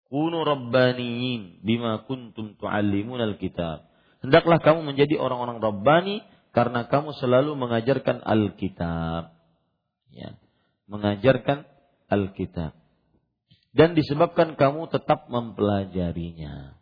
Kunu 0.09 0.45
rabbaniyin 0.45 1.65
bima 1.65 2.05
kuntum 2.07 2.55
tu'allimun 2.57 3.21
alkitab. 3.21 3.89
Hendaklah 4.23 4.63
kamu 4.63 4.87
menjadi 4.87 5.19
orang-orang 5.19 5.59
rabbani 5.59 6.23
karena 6.55 6.87
kamu 6.87 7.17
selalu 7.19 7.59
mengajarkan 7.59 8.23
alkitab. 8.23 9.35
Ya 10.13 10.37
mengajarkan 10.93 11.65
Alkitab. 12.13 12.77
Dan 13.73 13.97
disebabkan 13.97 14.61
kamu 14.61 14.93
tetap 14.93 15.33
mempelajarinya. 15.33 16.77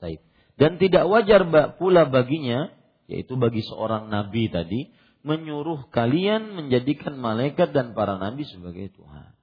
Baik. 0.00 0.24
Dan 0.56 0.80
tidak 0.80 1.06
wajar 1.08 1.44
pula 1.76 2.08
baginya, 2.08 2.72
yaitu 3.08 3.36
bagi 3.36 3.64
seorang 3.64 4.08
nabi 4.08 4.48
tadi, 4.48 4.92
menyuruh 5.20 5.92
kalian 5.92 6.56
menjadikan 6.56 7.16
malaikat 7.20 7.76
dan 7.76 7.92
para 7.92 8.16
nabi 8.16 8.48
sebagai 8.48 8.88
Tuhan. 8.96 9.36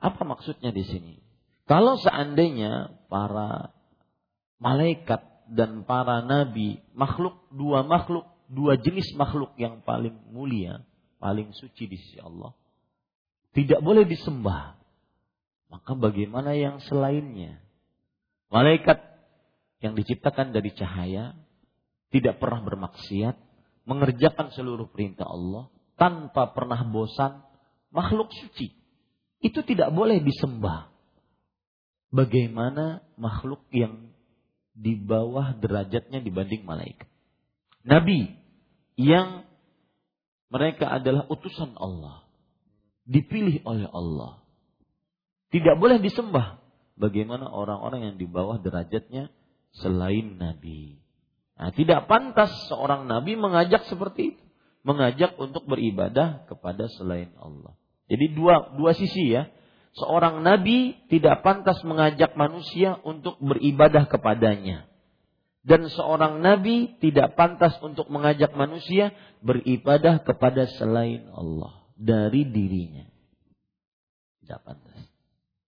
Apa 0.00 0.22
maksudnya 0.22 0.70
di 0.70 0.86
sini? 0.86 1.14
Kalau 1.66 1.98
seandainya 1.98 2.98
para 3.10 3.74
malaikat 4.58 5.22
dan 5.50 5.82
para 5.86 6.22
nabi, 6.22 6.82
makhluk 6.94 7.46
dua 7.50 7.82
makhluk, 7.82 8.26
dua 8.46 8.78
jenis 8.78 9.10
makhluk 9.18 9.54
yang 9.58 9.82
paling 9.82 10.14
mulia, 10.30 10.82
paling 11.18 11.50
suci 11.54 11.90
di 11.90 11.98
sisi 11.98 12.18
Allah. 12.22 12.54
Tidak 13.50 13.82
boleh 13.82 14.06
disembah. 14.06 14.78
Maka 15.70 15.94
bagaimana 15.94 16.54
yang 16.54 16.82
selainnya? 16.82 17.62
Malaikat 18.50 19.09
yang 19.80 19.96
diciptakan 19.96 20.52
dari 20.52 20.70
cahaya, 20.76 21.36
tidak 22.12 22.36
pernah 22.36 22.60
bermaksiat, 22.64 23.36
mengerjakan 23.88 24.52
seluruh 24.52 24.92
perintah 24.92 25.24
Allah, 25.24 25.72
tanpa 25.96 26.52
pernah 26.52 26.80
bosan, 26.84 27.40
makhluk 27.92 28.28
suci. 28.32 28.76
Itu 29.40 29.64
tidak 29.64 29.92
boleh 29.92 30.20
disembah. 30.20 30.92
Bagaimana 32.12 33.00
makhluk 33.16 33.64
yang 33.72 34.12
di 34.76 34.96
bawah 34.96 35.56
derajatnya 35.56 36.20
dibanding 36.20 36.64
malaikat. 36.64 37.08
Nabi 37.84 38.36
yang 39.00 39.48
mereka 40.52 40.90
adalah 40.90 41.24
utusan 41.30 41.78
Allah. 41.78 42.26
Dipilih 43.08 43.64
oleh 43.64 43.88
Allah. 43.88 44.42
Tidak 45.50 45.78
boleh 45.80 46.02
disembah. 46.02 46.60
Bagaimana 47.00 47.48
orang-orang 47.48 48.12
yang 48.12 48.16
di 48.20 48.28
bawah 48.28 48.60
derajatnya 48.60 49.32
selain 49.76 50.38
Nabi. 50.38 50.98
Nah, 51.60 51.70
tidak 51.76 52.08
pantas 52.08 52.50
seorang 52.72 53.06
Nabi 53.06 53.36
mengajak 53.36 53.86
seperti 53.86 54.34
itu. 54.36 54.44
Mengajak 54.80 55.36
untuk 55.36 55.68
beribadah 55.68 56.48
kepada 56.48 56.88
selain 56.96 57.36
Allah. 57.36 57.76
Jadi 58.08 58.32
dua, 58.32 58.72
dua 58.80 58.96
sisi 58.96 59.28
ya. 59.28 59.52
Seorang 59.92 60.40
Nabi 60.40 60.96
tidak 61.12 61.44
pantas 61.44 61.84
mengajak 61.84 62.32
manusia 62.32 62.96
untuk 63.04 63.36
beribadah 63.42 64.08
kepadanya 64.08 64.90
dan 65.60 65.92
seorang 65.92 66.40
nabi 66.40 66.96
tidak 67.04 67.36
pantas 67.36 67.76
untuk 67.84 68.08
mengajak 68.08 68.56
manusia 68.56 69.12
beribadah 69.44 70.24
kepada 70.24 70.64
selain 70.80 71.28
Allah 71.36 71.84
dari 72.00 72.48
dirinya. 72.48 73.04
Tidak 74.40 74.60
pantas. 74.64 74.98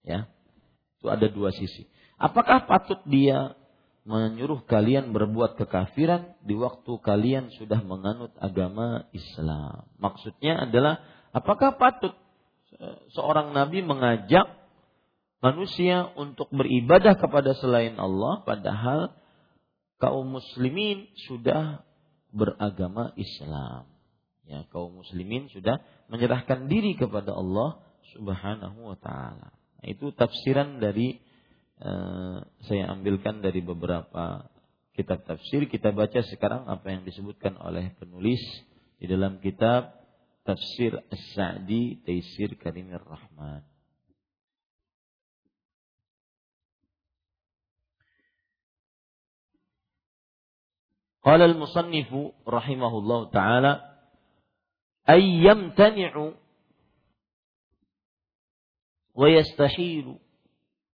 Ya. 0.01 0.33
Itu 0.97 1.13
ada 1.13 1.29
dua 1.29 1.53
sisi. 1.53 1.85
Apakah 2.17 2.65
patut 2.65 3.05
dia 3.05 3.53
menyuruh 4.03 4.67
kalian 4.67 5.15
berbuat 5.15 5.55
kekafiran 5.59 6.35
di 6.43 6.59
waktu 6.59 6.93
kalian 6.99 7.55
sudah 7.55 7.81
menganut 7.87 8.35
agama 8.43 9.07
Islam? 9.15 9.87
Maksudnya 9.99 10.67
adalah 10.67 11.03
apakah 11.31 11.79
patut 11.79 12.15
seorang 13.15 13.55
nabi 13.55 13.85
mengajak 13.85 14.49
manusia 15.43 16.11
untuk 16.15 16.51
beribadah 16.51 17.19
kepada 17.19 17.55
selain 17.59 17.99
Allah 17.99 18.43
padahal 18.47 19.15
kaum 20.03 20.39
muslimin 20.39 21.07
sudah 21.31 21.87
beragama 22.35 23.15
Islam. 23.15 23.87
Ya, 24.43 24.67
kaum 24.75 24.99
muslimin 24.99 25.47
sudah 25.55 25.79
menyerahkan 26.11 26.67
diri 26.67 26.99
kepada 26.99 27.31
Allah 27.31 27.79
Subhanahu 28.11 28.91
wa 28.91 28.99
taala. 28.99 29.55
Itu 29.87 30.11
tafsiran 30.11 30.83
dari 30.83 31.23
Eh, 31.83 32.39
saya 32.71 32.95
ambilkan 32.95 33.43
dari 33.43 33.59
beberapa 33.59 34.47
kitab 34.95 35.27
tafsir 35.27 35.67
kita 35.67 35.91
baca 35.91 36.23
sekarang 36.23 36.71
apa 36.71 36.95
yang 36.95 37.03
disebutkan 37.03 37.59
oleh 37.59 37.91
penulis 37.99 38.39
di 39.03 39.11
dalam 39.11 39.43
kitab 39.43 39.91
Tafsir 40.47 40.95
As-Sa'di 41.11 42.07
Taisir 42.07 42.55
Karimir 42.55 43.03
Rahman. 43.03 43.67
Qala 51.23 51.51
al-musannif 51.51 52.11
rahimahullahu 52.47 53.35
taala 53.35 53.83
ay 55.11 55.43
yamtani'u 55.43 56.39
wa 59.19 59.27
yastahilu 59.27 60.22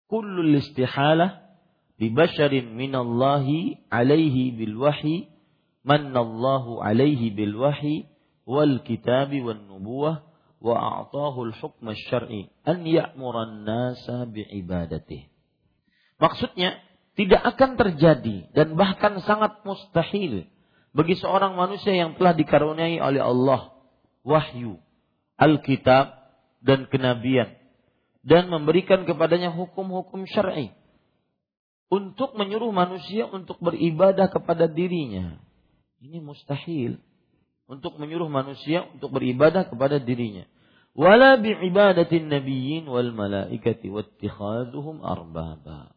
kullul 0.08 0.56
istihalah 0.58 1.44
bibasharin 2.00 2.74
minallahi 2.74 3.78
alaihi 3.92 4.56
bil 4.56 4.76
wahyi 4.80 5.28
manallahu 5.84 6.80
alaihi 6.80 7.30
bil 7.32 7.60
wahyi 7.60 8.08
wal 8.48 8.80
kitabi 8.82 9.44
wal 9.44 9.60
nubuwah 9.60 10.24
wa 10.58 10.74
a'tahu 10.74 11.52
al 11.52 11.54
hukm 11.54 11.92
al 11.92 12.00
syar'i 12.08 12.50
an 12.66 12.82
ya'mura 12.82 13.46
an 13.46 13.62
nasa 13.62 14.26
bi 14.26 14.42
ibadatihi 14.42 15.28
maksudnya 16.18 16.80
tidak 17.14 17.42
akan 17.54 17.78
terjadi 17.78 18.50
dan 18.54 18.74
bahkan 18.74 19.22
sangat 19.22 19.62
mustahil 19.62 20.48
bagi 20.94 21.14
seorang 21.18 21.54
manusia 21.54 21.94
yang 21.94 22.16
telah 22.16 22.32
dikaruniai 22.34 22.98
oleh 22.98 23.22
Allah 23.22 23.78
wahyu, 24.28 24.78
Alkitab 25.38 26.14
dan 26.62 26.86
kenabian 26.90 27.57
dan 28.22 28.50
memberikan 28.50 29.06
kepadanya 29.06 29.54
hukum-hukum 29.54 30.26
syar'i. 30.28 30.74
untuk 31.88 32.36
menyuruh 32.36 32.68
manusia 32.68 33.24
untuk 33.32 33.56
beribadah 33.64 34.28
kepada 34.28 34.68
dirinya. 34.68 35.40
Ini 36.04 36.20
mustahil. 36.20 37.00
Untuk 37.68 37.96
menyuruh 38.00 38.28
manusia 38.28 38.88
untuk 38.92 39.12
beribadah 39.12 39.68
kepada 39.68 40.00
dirinya. 40.00 40.44
Wala 40.96 41.36
bi'ibadatin 41.36 42.32
nabiyyin 42.32 42.88
wal 42.88 43.12
malaikati 43.12 43.88
wattikhaduhum 43.92 45.04
arbaba. 45.04 45.92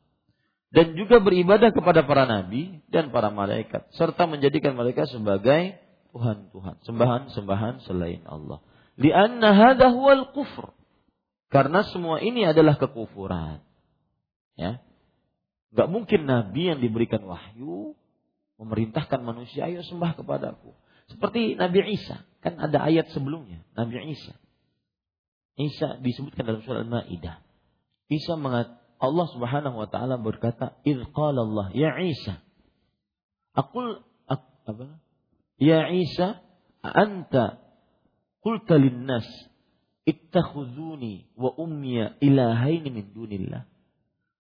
Dan 0.72 0.96
juga 0.96 1.20
beribadah 1.20 1.76
kepada 1.76 2.08
para 2.08 2.24
nabi 2.24 2.80
dan 2.88 3.12
para 3.12 3.28
malaikat. 3.28 3.92
Serta 3.96 4.24
menjadikan 4.24 4.76
mereka 4.76 5.04
sebagai 5.08 5.76
Tuhan-Tuhan. 6.16 6.88
Sembahan-sembahan 6.88 7.84
selain 7.84 8.24
Allah. 8.24 8.64
Lianna 8.96 9.52
hadha 9.52 9.92
huwal 9.92 10.32
kufr. 10.32 10.72
Karena 11.52 11.84
semua 11.84 12.24
ini 12.24 12.48
adalah 12.48 12.80
kekufuran. 12.80 13.60
Ya. 14.56 14.80
Gak 15.76 15.92
mungkin 15.92 16.24
nabi 16.24 16.72
yang 16.72 16.80
diberikan 16.80 17.28
wahyu 17.28 18.00
memerintahkan 18.56 19.20
manusia 19.20 19.68
ayo 19.68 19.84
sembah 19.84 20.16
kepadaku. 20.16 20.72
Seperti 21.12 21.60
Nabi 21.60 21.98
Isa, 21.98 22.24
kan 22.40 22.56
ada 22.56 22.88
ayat 22.88 23.12
sebelumnya, 23.12 23.68
Nabi 23.76 24.16
Isa. 24.16 24.32
Isa 25.60 26.00
disebutkan 26.00 26.48
dalam 26.48 26.64
surah 26.64 26.88
Al-Maidah. 26.88 27.44
Isa 28.08 28.40
mengat 28.40 28.72
Allah 29.02 29.28
Subhanahu 29.34 29.76
wa 29.76 29.88
taala 29.92 30.16
berkata, 30.22 30.80
"Idz 30.88 31.12
Allah, 31.12 31.74
ya 31.76 32.00
Isa, 32.00 32.40
aqul 33.58 34.06
ak, 34.30 34.42
apa? 34.70 35.02
Ya 35.60 35.92
Isa, 35.92 36.40
anta 36.80 37.60
qulta 38.40 38.80
lin-nas 38.80 39.28
ittakhuzuni 40.08 41.32
wa 41.38 41.54
ummiya 41.56 42.18
ilahaini 42.20 42.90
min 42.90 43.06
dunillah." 43.14 43.68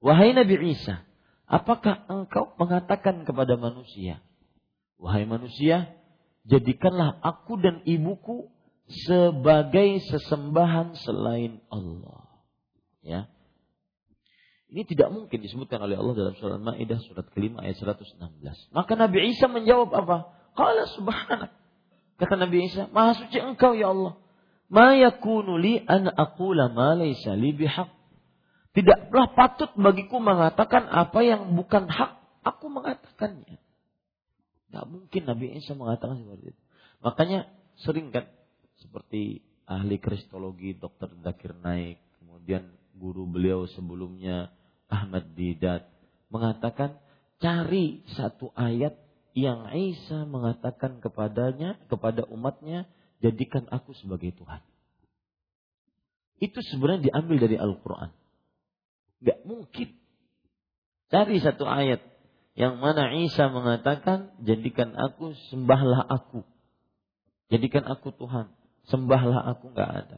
Wahai 0.01 0.33
Nabi 0.33 0.73
Isa, 0.73 1.05
Apakah 1.51 2.07
engkau 2.07 2.55
mengatakan 2.55 3.27
kepada 3.27 3.59
manusia, 3.59 4.23
wahai 4.95 5.27
manusia, 5.27 5.99
jadikanlah 6.47 7.19
aku 7.19 7.59
dan 7.59 7.83
ibuku 7.83 8.47
sebagai 8.87 9.99
sesembahan 9.99 10.95
selain 10.95 11.59
Allah. 11.67 12.23
Ya. 13.03 13.27
Ini 14.71 14.87
tidak 14.87 15.11
mungkin 15.11 15.43
disebutkan 15.43 15.83
oleh 15.83 15.99
Allah 15.99 16.15
dalam 16.15 16.33
surah 16.39 16.55
Al-Maidah 16.55 17.03
surat 17.03 17.27
kelima 17.35 17.67
ayat 17.67 17.83
116. 17.83 18.15
Maka 18.71 18.95
Nabi 18.95 19.35
Isa 19.35 19.51
menjawab 19.51 19.91
apa? 19.91 20.31
Qala 20.55 20.87
subhanak. 20.95 21.51
Kata 22.15 22.39
Nabi 22.39 22.71
Isa, 22.71 22.87
Maha 22.95 23.19
suci 23.19 23.43
engkau 23.43 23.75
ya 23.75 23.91
Allah. 23.91 24.20
Ma 24.71 24.95
yakunu 24.95 25.59
li 25.59 25.83
an 25.83 26.07
aqula 26.07 26.71
ma 26.71 26.95
laysa 26.95 27.35
li. 27.35 27.51
Tidaklah 28.71 29.35
patut 29.35 29.71
bagiku 29.75 30.23
mengatakan 30.23 30.87
apa 30.87 31.19
yang 31.19 31.51
bukan 31.59 31.91
hak. 31.91 32.23
Aku 32.41 32.71
mengatakannya. 32.71 33.59
Tidak 34.71 34.85
mungkin 34.87 35.21
Nabi 35.27 35.59
Isa 35.59 35.75
mengatakan 35.75 36.23
seperti 36.23 36.55
itu. 36.55 36.61
Makanya 37.03 37.39
sering 37.83 38.15
kan 38.15 38.25
seperti 38.79 39.43
ahli 39.67 39.99
kristologi 39.99 40.79
Dr. 40.79 41.11
Zakir 41.19 41.51
Naik, 41.59 41.99
kemudian 42.17 42.71
guru 42.95 43.27
beliau 43.27 43.67
sebelumnya 43.67 44.49
Ahmad 44.87 45.35
Didat 45.35 45.91
mengatakan 46.31 46.95
cari 47.43 48.07
satu 48.15 48.55
ayat 48.55 48.95
yang 49.35 49.67
Isa 49.75 50.23
mengatakan 50.23 51.03
kepadanya 51.03 51.75
kepada 51.91 52.23
umatnya 52.31 52.87
jadikan 53.21 53.69
aku 53.69 53.93
sebagai 53.95 54.33
Tuhan. 54.35 54.61
Itu 56.41 56.59
sebenarnya 56.65 57.13
diambil 57.13 57.37
dari 57.37 57.57
Al-Quran. 57.61 58.09
Gak 59.21 59.39
mungkin. 59.45 59.93
Cari 61.13 61.37
satu 61.37 61.69
ayat 61.69 62.01
yang 62.57 62.81
mana 62.81 63.13
Isa 63.13 63.47
mengatakan, 63.53 64.33
jadikan 64.41 64.97
aku, 64.97 65.37
sembahlah 65.53 66.01
aku. 66.09 66.41
Jadikan 67.53 67.85
aku 67.85 68.09
Tuhan. 68.17 68.49
Sembahlah 68.89 69.53
aku 69.53 69.69
gak 69.77 69.91
ada. 70.03 70.17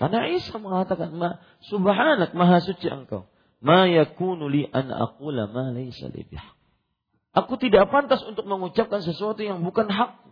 Karena 0.00 0.26
Isa 0.34 0.58
mengatakan, 0.58 1.14
Ma, 1.14 1.38
subhanak 1.70 2.34
maha 2.34 2.58
suci 2.64 2.90
engkau. 2.90 3.30
Ma 3.60 3.84
yakunu 3.86 4.48
li 4.48 4.64
an 4.72 4.88
aqula 4.88 5.46
ma 5.46 5.68
laysa 5.70 6.08
Aku 7.36 7.60
tidak 7.60 7.92
pantas 7.92 8.24
untuk 8.24 8.48
mengucapkan 8.48 9.04
sesuatu 9.04 9.44
yang 9.44 9.62
bukan 9.62 9.86
hak. 9.86 10.29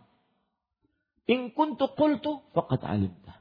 In 1.28 1.52
kuntu 1.52 1.92
qultu 1.92 2.40
faqad 2.56 2.80
alimta. 2.88 3.36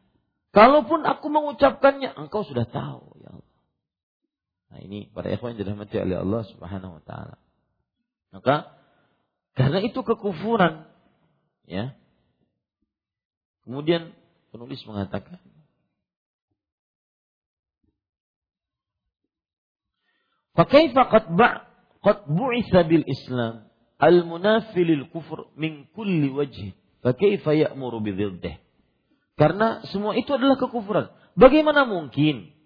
Kalaupun 0.51 1.07
aku 1.07 1.31
mengucapkannya, 1.31 2.17
engkau 2.19 2.43
sudah 2.43 2.67
tahu 2.67 3.15
ya 3.23 3.31
Allah. 3.31 3.61
Nah 4.67 4.79
ini 4.83 5.07
para 5.15 5.31
ikhwan 5.31 5.55
yang 5.55 5.63
dirahmati 5.63 5.95
oleh 6.03 6.17
Allah 6.19 6.41
Subhanahu 6.51 6.99
wa 6.99 7.03
taala. 7.07 7.39
Maka 8.35 8.75
karena 9.55 9.79
itu 9.79 10.03
kekufuran 10.03 10.83
ya. 11.63 11.95
Kemudian 13.63 14.15
penulis 14.51 14.79
mengatakan 14.87 15.39
Fakaifa 20.57 21.05
qad 21.13 21.25
ba' 21.37 21.69
qad 22.01 22.25
bu'itha 22.25 22.81
bil 22.89 23.05
Islam 23.05 23.69
al 24.01 24.25
munafi 24.25 24.81
lil 24.81 25.05
kufr 25.13 25.53
min 25.53 25.85
kulli 25.93 26.33
wajh. 26.33 26.73
Fakaifa 27.07 27.55
ya'muru. 27.55 28.03
Karena 29.39 29.79
semua 29.87 30.19
itu 30.19 30.35
adalah 30.35 30.59
kekufuran. 30.59 31.07
Bagaimana 31.39 31.87
mungkin 31.87 32.57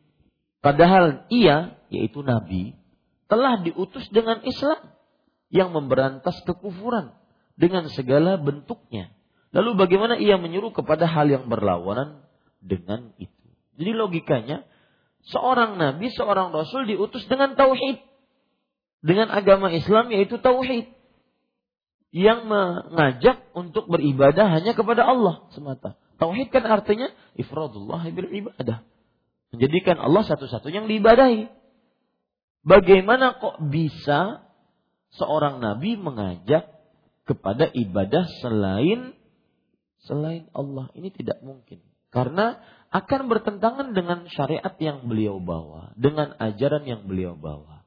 Padahal 0.62 1.25
ia, 1.34 1.82
yaitu 1.89 2.21
Nabi, 2.21 2.77
telah 3.25 3.65
diutus 3.65 4.06
dengan 4.13 4.45
Islam 4.45 4.93
yang 5.49 5.73
memberantas 5.73 6.38
kekufuran 6.45 7.17
dengan 7.58 7.89
segala 7.89 8.38
bentuknya. 8.38 9.10
Lalu 9.51 9.75
bagaimana 9.75 10.15
ia 10.21 10.38
menyuruh 10.38 10.71
kepada 10.71 11.10
hal 11.10 11.27
yang 11.27 11.49
berlawanan 11.49 12.23
dengan 12.62 13.12
itu? 13.17 13.34
Jadi 13.75 13.91
logikanya, 13.97 14.63
seorang 15.34 15.82
Nabi, 15.82 16.13
seorang 16.13 16.54
Rasul 16.54 16.86
diutus 16.86 17.25
dengan 17.25 17.58
tauhid. 17.58 17.97
Dengan 19.01 19.34
agama 19.34 19.73
Islam 19.73 20.13
yaitu 20.13 20.38
tauhid. 20.38 20.93
Yang 22.12 22.43
mengajak 22.43 23.38
untuk 23.56 23.88
beribadah 23.88 24.52
hanya 24.52 24.76
kepada 24.76 25.08
Allah 25.08 25.47
semata. 25.56 25.95
Tauhid 26.19 26.52
kan 26.52 26.67
artinya 26.67 27.10
ifradullah 27.39 28.04
bil 28.12 28.30
ibadah 28.30 28.84
Menjadikan 29.52 30.00
Allah 30.00 30.24
satu-satunya 30.24 30.84
yang 30.84 30.89
diibadahi. 30.89 31.52
Bagaimana 32.63 33.36
kok 33.36 33.60
bisa 33.67 34.47
seorang 35.12 35.60
nabi 35.60 36.00
mengajak 36.00 36.71
kepada 37.28 37.67
ibadah 37.67 38.24
selain 38.39 39.12
selain 40.08 40.47
Allah? 40.56 40.88
Ini 40.95 41.12
tidak 41.12 41.43
mungkin. 41.43 41.84
Karena 42.15 42.63
akan 42.95 43.28
bertentangan 43.28 43.91
dengan 43.91 44.28
syariat 44.32 44.71
yang 44.80 45.08
beliau 45.08 45.39
bawa, 45.43 45.95
dengan 46.00 46.32
ajaran 46.39 46.88
yang 46.88 47.08
beliau 47.08 47.36
bawa. 47.36 47.84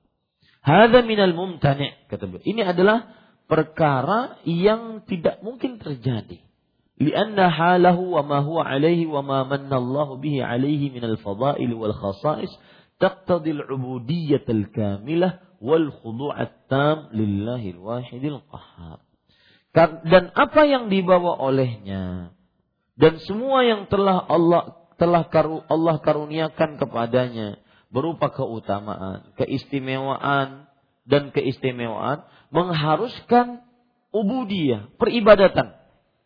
Hada 0.65 1.05
minal 1.05 1.33
mumtani' 1.33 2.09
kata 2.13 2.29
beliau. 2.29 2.45
Ini 2.45 2.73
adalah 2.77 3.09
perkara 3.44 4.40
yang 4.48 5.04
tidak 5.04 5.40
mungkin 5.44 5.76
terjadi. 5.80 6.40
Lianna 6.94 7.50
halahu 7.50 8.14
wa 8.14 8.22
ma 8.22 8.38
huwa 8.40 8.62
alaihi 8.62 9.11
wa 9.11 9.20
ma 9.20 9.42
manna 9.42 9.83
Allahu 9.83 10.22
bihi 10.22 10.38
alaihi 10.38 10.94
min 10.94 11.02
al-fadail 11.02 11.74
wal 11.74 11.90
khasais 11.90 12.50
taqtadi 13.02 13.50
al-ubudiyyah 13.50 14.46
al-kamilah 14.46 15.42
wal 15.59 15.90
khudu'at 15.90 16.70
tam 16.70 17.11
lillahi 17.11 17.74
al-wahid 17.74 18.22
al-qahhar. 18.22 19.02
Dan 20.07 20.30
apa 20.38 20.62
yang 20.70 20.87
dibawa 20.87 21.35
olehnya 21.35 22.30
dan 22.94 23.18
semua 23.26 23.66
yang 23.66 23.90
telah 23.90 24.22
Allah 24.22 24.87
telah 24.94 25.26
karu, 25.26 25.66
Allah 25.66 25.98
karuniakan 25.98 26.78
kepadanya 26.78 27.59
berupa 27.90 28.30
keutamaan, 28.30 29.35
keistimewaan 29.35 30.70
dan 31.02 31.35
keistimewaan 31.35 32.22
mengharuskan 32.55 33.67
ubudiyah, 34.14 34.95
peribadatan 34.95 35.75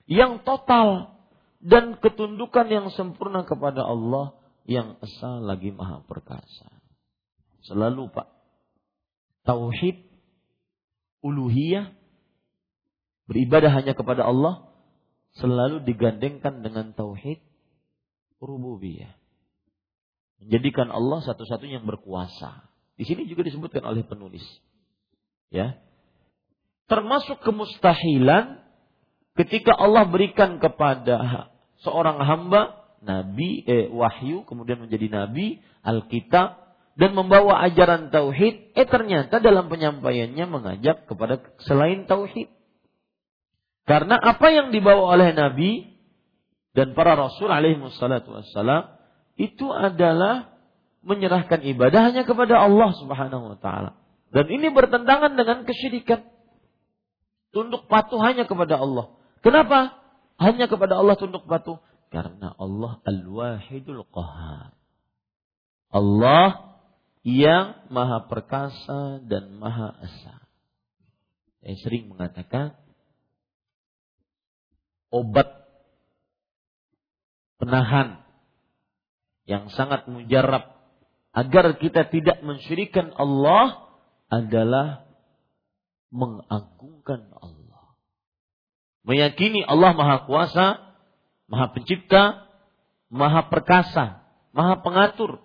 yang 0.05 0.45
total 0.45 1.17
dan 1.65 1.97
ketundukan 1.97 2.69
yang 2.69 2.93
sempurna 2.93 3.49
kepada 3.49 3.81
Allah 3.81 4.37
yang 4.69 5.01
esa 5.01 5.41
lagi 5.41 5.73
maha 5.73 6.05
perkasa. 6.05 6.69
Selalu 7.65 8.13
Pak, 8.13 8.29
tauhid 9.49 10.05
uluhiyah 11.25 11.97
beribadah 13.25 13.73
hanya 13.73 13.97
kepada 13.97 14.29
Allah 14.29 14.69
selalu 15.41 15.89
digandengkan 15.89 16.61
dengan 16.61 16.93
tauhid 16.93 17.41
rububiyah. 18.39 19.17
Menjadikan 20.45 20.93
Allah 20.93 21.25
satu-satunya 21.25 21.83
yang 21.83 21.89
berkuasa. 21.89 22.69
Di 22.95 23.03
sini 23.09 23.27
juga 23.27 23.43
disebutkan 23.43 23.83
oleh 23.83 24.07
penulis. 24.07 24.45
Ya. 25.51 25.88
Termasuk 26.89 27.45
kemustahilan 27.45 28.65
ketika 29.37 29.77
Allah 29.77 30.09
berikan 30.09 30.57
kepada 30.57 31.53
seorang 31.85 32.19
hamba 32.25 32.89
nabi 33.05 33.63
eh, 33.63 33.87
wahyu 33.93 34.43
kemudian 34.49 34.83
menjadi 34.83 35.07
nabi 35.13 35.63
alkitab 35.85 36.69
dan 36.99 37.15
membawa 37.15 37.63
ajaran 37.63 38.11
tauhid, 38.11 38.75
eh 38.75 38.89
ternyata 38.91 39.39
dalam 39.39 39.71
penyampaiannya 39.71 40.45
mengajak 40.51 41.07
kepada 41.07 41.39
selain 41.63 42.11
tauhid. 42.11 42.51
Karena 43.87 44.19
apa 44.19 44.51
yang 44.51 44.75
dibawa 44.75 45.15
oleh 45.15 45.31
Nabi 45.31 45.95
dan 46.75 46.93
para 46.99 47.15
Rasul 47.15 47.49
alaihi 47.49 47.79
wassalam 47.79 48.99
itu 49.39 49.71
adalah 49.71 50.59
menyerahkan 51.07 51.63
ibadah 51.63 52.11
hanya 52.11 52.27
kepada 52.27 52.67
Allah 52.67 52.91
Subhanahu 52.99 53.55
wa 53.55 53.59
taala. 53.63 53.97
Dan 54.35 54.51
ini 54.51 54.69
bertentangan 54.69 55.39
dengan 55.39 55.65
kesyirikan. 55.65 56.27
Tunduk 57.51 57.89
patuh 57.89 58.21
hanya 58.21 58.45
kepada 58.45 58.77
Allah. 58.77 59.13
Kenapa? 59.41 59.97
Hanya 60.37 60.69
kepada 60.69 61.01
Allah 61.01 61.17
tunduk 61.17 61.49
patuh. 61.49 61.81
Karena 62.09 62.53
Allah 62.57 63.01
Al-Wahidul 63.05 64.05
Qahar. 64.09 64.77
Allah 65.89 66.81
yang 67.25 67.89
maha 67.89 68.29
perkasa 68.29 69.21
dan 69.25 69.57
maha 69.57 69.97
esa. 70.05 70.37
Saya 71.61 71.77
sering 71.85 72.13
mengatakan 72.13 72.77
obat 75.09 75.49
penahan 77.61 78.23
yang 79.49 79.73
sangat 79.73 80.07
mujarab 80.07 80.77
agar 81.33 81.77
kita 81.81 82.09
tidak 82.09 82.41
mensyirikan 82.45 83.13
Allah 83.17 83.89
adalah 84.29 85.08
mengagungkan 86.09 87.29
Allah. 87.39 87.97
Meyakini 89.05 89.65
Allah 89.65 89.93
Maha 89.97 90.29
Kuasa, 90.29 90.67
Maha 91.49 91.73
Pencipta, 91.73 92.49
Maha 93.09 93.49
Perkasa, 93.49 94.25
Maha 94.53 94.81
Pengatur. 94.85 95.41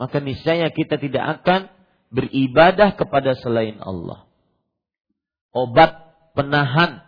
Maka 0.00 0.24
niscaya 0.24 0.72
kita 0.72 0.96
tidak 0.96 1.40
akan 1.40 1.68
beribadah 2.08 2.96
kepada 2.96 3.36
selain 3.36 3.80
Allah. 3.80 4.24
Obat 5.52 6.16
penahan 6.32 7.04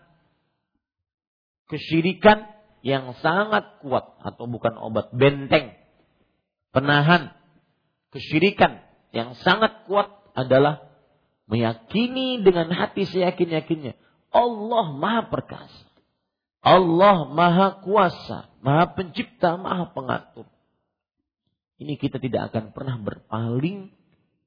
kesyirikan 1.69 2.45
yang 2.85 3.17
sangat 3.25 3.81
kuat 3.81 4.05
atau 4.21 4.45
bukan 4.45 4.77
obat 4.77 5.09
benteng 5.17 5.73
penahan 6.77 7.33
kesyirikan 8.13 8.85
yang 9.17 9.33
sangat 9.41 9.89
kuat 9.89 10.13
adalah 10.37 10.94
meyakini 11.49 12.41
dengan 12.41 12.73
hati 12.73 13.05
seyakin-yakinnya 13.09 13.97
Allah 14.35 14.87
Maha 14.99 15.23
Perkasa. 15.31 15.87
Allah 16.65 17.29
Maha 17.29 17.85
Kuasa, 17.85 18.49
Maha 18.65 18.97
Pencipta, 18.97 19.61
Maha 19.61 19.93
Pengatur. 19.93 20.49
Ini 21.77 22.01
kita 22.01 22.17
tidak 22.17 22.51
akan 22.51 22.73
pernah 22.73 22.97
berpaling 22.97 23.93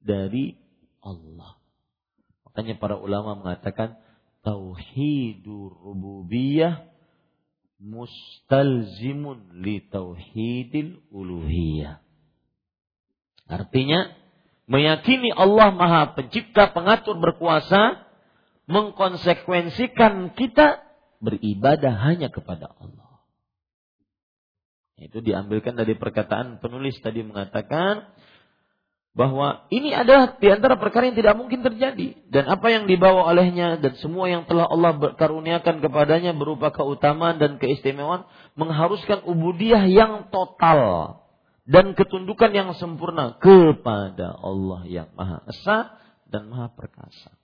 dari 0.02 0.58
Allah. 0.98 1.56
Makanya 2.44 2.74
para 2.82 2.98
ulama 2.98 3.38
mengatakan 3.38 4.02
tauhidur 4.42 5.78
rububiyah 5.78 6.90
mustalzimun 7.78 9.62
li 9.62 9.86
tauhidil 9.86 10.98
uluhiyah. 11.14 12.02
Artinya 13.46 14.10
meyakini 14.68 15.32
Allah 15.32 15.72
Maha 15.74 16.02
Pencipta, 16.14 16.70
Pengatur, 16.70 17.16
Berkuasa 17.18 18.06
mengkonsekuensikan 18.68 20.36
kita 20.36 20.84
beribadah 21.24 21.96
hanya 22.04 22.28
kepada 22.28 22.70
Allah. 22.78 23.24
Itu 25.00 25.24
diambilkan 25.24 25.74
dari 25.74 25.96
perkataan 25.96 26.60
penulis 26.60 27.00
tadi 27.00 27.24
mengatakan 27.24 28.12
bahwa 29.16 29.66
ini 29.74 29.90
adalah 29.90 30.38
di 30.38 30.46
antara 30.46 30.78
perkara 30.78 31.10
yang 31.10 31.18
tidak 31.18 31.34
mungkin 31.34 31.66
terjadi 31.66 32.30
dan 32.30 32.46
apa 32.46 32.70
yang 32.70 32.86
dibawa 32.86 33.26
olehnya 33.34 33.74
dan 33.82 33.98
semua 33.98 34.30
yang 34.30 34.46
telah 34.46 34.68
Allah 34.68 34.94
karuniakan 35.18 35.82
kepadanya 35.82 36.38
berupa 36.38 36.70
keutamaan 36.70 37.42
dan 37.42 37.58
keistimewaan 37.58 38.30
mengharuskan 38.54 39.26
ubudiyah 39.26 39.90
yang 39.90 40.30
total 40.30 41.18
dan 41.68 41.92
ketundukan 41.92 42.48
yang 42.56 42.72
sempurna 42.72 43.36
kepada 43.36 44.32
Allah 44.40 44.88
yang 44.88 45.12
Maha 45.12 45.44
Esa 45.44 46.00
dan 46.24 46.48
Maha 46.48 46.72
Perkasa. 46.72 47.36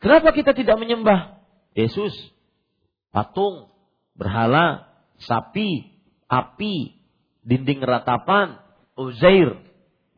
Kenapa 0.00 0.32
kita 0.32 0.56
tidak 0.56 0.80
menyembah 0.80 1.44
Yesus, 1.76 2.16
patung, 3.12 3.68
berhala, 4.16 4.88
sapi, 5.20 5.92
api, 6.24 6.96
dinding 7.44 7.84
ratapan, 7.84 8.56
Uzair? 8.96 9.60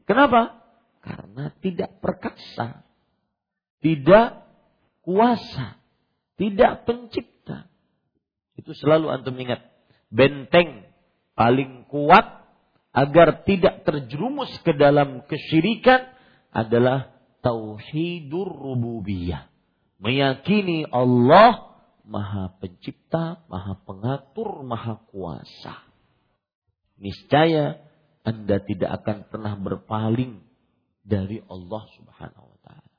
Kenapa? 0.07 0.63
Karena 1.03 1.51
tidak 1.59 1.99
perkasa. 1.99 2.87
Tidak 3.83 4.29
kuasa. 5.03 5.83
Tidak 6.39 6.87
pencipta. 6.87 7.67
Itu 8.55 8.71
selalu 8.71 9.11
antum 9.11 9.35
ingat. 9.35 9.67
Benteng 10.15 10.87
paling 11.35 11.91
kuat 11.91 12.38
agar 12.93 13.45
tidak 13.45 13.85
terjerumus 13.85 14.51
ke 14.65 14.73
dalam 14.75 15.25
kesyirikan 15.29 16.09
adalah 16.51 17.13
tauhidur 17.45 18.49
rububiyah. 18.49 19.47
Meyakini 19.99 20.87
Allah 20.89 21.69
Maha 22.09 22.57
Pencipta, 22.57 23.45
Maha 23.53 23.77
Pengatur, 23.85 24.65
Maha 24.65 25.05
Kuasa. 25.13 25.85
Niscaya 26.97 27.79
Anda 28.25 28.65
tidak 28.65 29.03
akan 29.03 29.29
pernah 29.29 29.55
berpaling 29.61 30.41
dari 31.05 31.45
Allah 31.47 31.83
Subhanahu 31.95 32.47
wa 32.49 32.59
taala. 32.65 32.91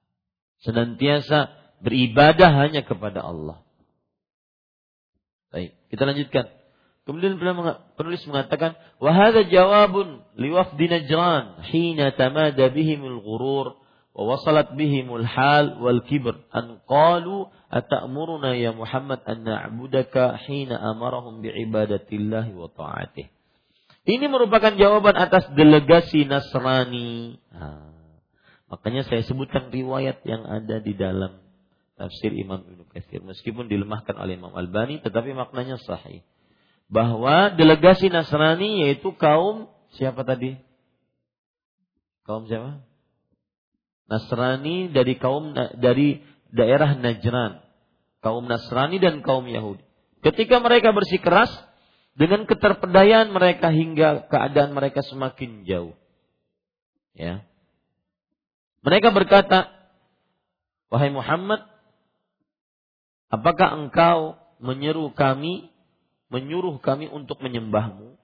Senantiasa 0.62 1.49
beribadah 1.82 2.52
hanya 2.65 2.86
kepada 2.86 3.25
Allah. 3.25 3.65
Baik, 5.49 5.73
kita 5.89 6.04
lanjutkan. 6.06 6.59
Kemudian 7.10 7.41
penulis 7.98 8.22
mengatakan, 8.30 8.78
"Wa 9.02 9.10
hadha 9.10 9.41
jawabun 9.50 10.22
liwafdi 10.38 10.86
Najran 10.86 11.65
hina 11.74 12.13
tamada 12.13 12.69
bihimul 12.69 13.17
ghurur 13.26 13.82
wa 14.13 14.24
wasalat 14.30 14.78
bihimul 14.78 15.26
hal 15.26 15.82
wal 15.82 16.06
kibr 16.06 16.38
an 16.54 16.78
qalu 16.86 17.50
atamuruna 17.74 18.54
ya 18.54 18.78
Muhammad 18.78 19.26
an 19.26 19.41
na'budaka 19.41 20.38
hina 20.45 20.78
amarahum 20.78 21.41
biibadatillahi 21.41 22.54
wa 22.54 22.69
ta'atih." 22.69 23.26
Ini 24.06 24.30
merupakan 24.30 24.78
jawaban 24.78 25.17
atas 25.17 25.50
delegasi 25.58 26.30
Nasrani. 26.30 27.41
Nah, 27.50 27.89
Makanya 28.69 29.02
saya 29.10 29.26
sebutkan 29.26 29.74
riwayat 29.74 30.22
yang 30.30 30.45
ada 30.45 30.78
di 30.78 30.93
dalam 30.93 31.41
tafsir 31.98 32.30
Imam 32.38 32.62
Ibnu 32.62 32.86
Katsir 32.93 33.19
meskipun 33.26 33.65
dilemahkan 33.65 34.13
oleh 34.13 34.38
Imam 34.38 34.54
Albani 34.54 35.02
tetapi 35.02 35.34
maknanya 35.34 35.82
sahih. 35.82 36.22
Bahwa 36.89 37.54
delegasi 37.54 38.10
Nasrani 38.10 38.82
yaitu 38.82 39.13
kaum 39.13 39.69
siapa 39.93 40.25
tadi? 40.25 40.58
Kaum 42.25 42.49
siapa? 42.49 42.82
Nasrani 44.10 44.89
dari 44.89 45.21
kaum 45.21 45.54
dari 45.78 46.25
daerah 46.49 46.97
Najran. 46.97 47.62
Kaum 48.25 48.49
Nasrani 48.49 48.97
dan 48.97 49.21
kaum 49.21 49.45
Yahudi. 49.45 49.86
Ketika 50.25 50.60
mereka 50.60 50.91
bersikeras 50.91 51.54
dengan 52.19 52.43
keterpedayaan 52.43 53.32
mereka 53.32 53.71
hingga 53.71 54.28
keadaan 54.28 54.75
mereka 54.75 54.99
semakin 55.08 55.63
jauh. 55.63 55.95
Ya. 57.15 57.47
Mereka 58.84 59.15
berkata, 59.15 59.71
Wahai 60.91 61.13
Muhammad, 61.15 61.63
apakah 63.32 63.78
engkau 63.78 64.36
menyeru 64.60 65.15
kami, 65.15 65.71
menyuruh 66.30 66.78
kami 66.82 67.10
untuk 67.10 67.42
menyembahmu? 67.42 68.18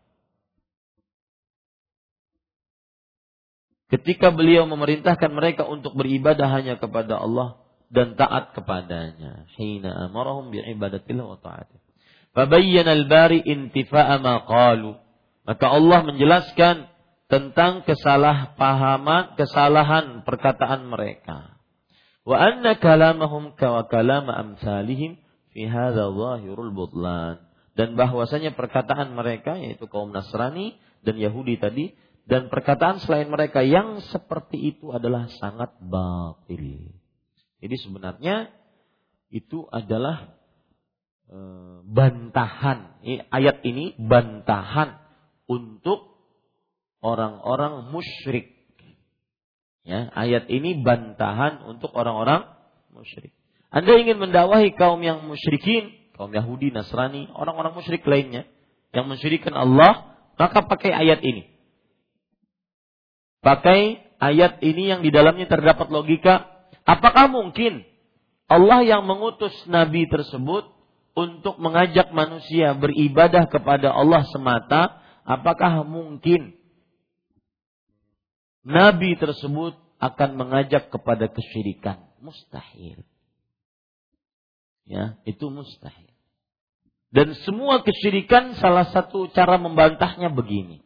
Ketika 3.85 4.33
beliau 4.33 4.65
memerintahkan 4.65 5.29
mereka 5.29 5.63
untuk 5.69 5.93
beribadah 5.93 6.49
hanya 6.49 6.81
kepada 6.81 7.21
Allah 7.21 7.61
dan 7.93 8.17
taat 8.17 8.51
kepadanya. 8.57 9.45
Hina 9.55 10.09
amarahum 10.09 10.49
bi'ibadatillah 10.49 11.25
wa 11.25 11.39
ta'atih. 11.39 11.79
Fabayyana 12.33 12.91
al-bari 12.97 13.39
intifa'a 13.45 14.17
ma 14.19 14.43
qalu. 14.43 14.97
Maka 15.45 15.65
Allah 15.69 15.99
menjelaskan 16.03 16.89
tentang 17.29 17.85
kesalahpahaman, 17.85 19.37
kesalahan 19.37 20.25
perkataan 20.25 20.89
mereka. 20.89 21.61
Wa 22.25 22.41
anna 22.41 22.81
kalamahum 22.81 23.53
kawa 23.53 23.85
kalama 23.85 24.33
amsalihim 24.33 25.21
fi 25.53 25.69
hadza 25.69 26.09
zahirul 26.09 26.73
butlan. 26.73 27.44
Dan 27.75 27.99
bahwasanya 27.99 28.55
perkataan 28.55 29.11
mereka 29.11 29.59
yaitu 29.59 29.85
kaum 29.91 30.15
Nasrani 30.15 30.79
dan 31.03 31.19
Yahudi 31.19 31.59
tadi 31.59 31.91
dan 32.25 32.47
perkataan 32.47 33.03
selain 33.03 33.27
mereka 33.27 33.61
yang 33.61 33.99
seperti 34.09 34.73
itu 34.73 34.95
adalah 34.95 35.27
sangat 35.37 35.75
batil. 35.83 36.95
Jadi 37.59 37.75
sebenarnya 37.83 38.49
itu 39.27 39.67
adalah 39.67 40.33
e, 41.27 41.37
bantahan. 41.83 43.03
Ayat 43.29 43.59
ini 43.67 43.93
bantahan 43.99 44.95
untuk 45.45 46.15
orang-orang 47.03 47.91
musyrik 47.91 48.55
Ya, 49.85 50.09
ayat 50.17 50.49
ini 50.49 50.81
bantahan 50.81 51.61
untuk 51.69 51.93
orang-orang 51.93 52.49
musyrik. 52.89 53.29
Anda 53.69 54.01
ingin 54.01 54.17
mendakwahi 54.17 54.73
kaum 54.73 54.97
yang 55.05 55.21
musyrikin, 55.29 55.93
kaum 56.15 56.31
Yahudi, 56.31 56.71
Nasrani, 56.71 57.27
orang-orang 57.35 57.75
musyrik 57.75 58.07
lainnya 58.07 58.47
yang 58.95 59.11
mensyirikan 59.11 59.51
Allah, 59.51 60.15
maka 60.39 60.63
pakai 60.63 60.95
ayat 60.95 61.19
ini. 61.21 61.51
Pakai 63.43 64.01
ayat 64.17 64.63
ini 64.63 64.89
yang 64.89 65.03
di 65.03 65.11
dalamnya 65.11 65.45
terdapat 65.45 65.91
logika. 65.91 66.47
Apakah 66.87 67.27
mungkin 67.27 67.83
Allah 68.47 68.81
yang 68.81 69.03
mengutus 69.03 69.53
nabi 69.67 70.07
tersebut 70.07 70.71
untuk 71.15 71.59
mengajak 71.59 72.11
manusia 72.15 72.75
beribadah 72.75 73.47
kepada 73.51 73.91
Allah 73.91 74.23
semata, 74.31 75.03
apakah 75.27 75.83
mungkin 75.83 76.55
nabi 78.63 79.19
tersebut 79.19 79.75
akan 79.99 80.29
mengajak 80.39 80.91
kepada 80.91 81.27
kesyirikan? 81.31 82.01
Mustahil. 82.23 83.03
Ya, 84.85 85.17
itu 85.25 85.49
mustahil. 85.49 86.13
Dan 87.09 87.33
semua 87.47 87.81
kesyirikan 87.81 88.59
salah 88.59 88.91
satu 88.91 89.31
cara 89.33 89.57
membantahnya 89.57 90.29
begini. 90.29 90.83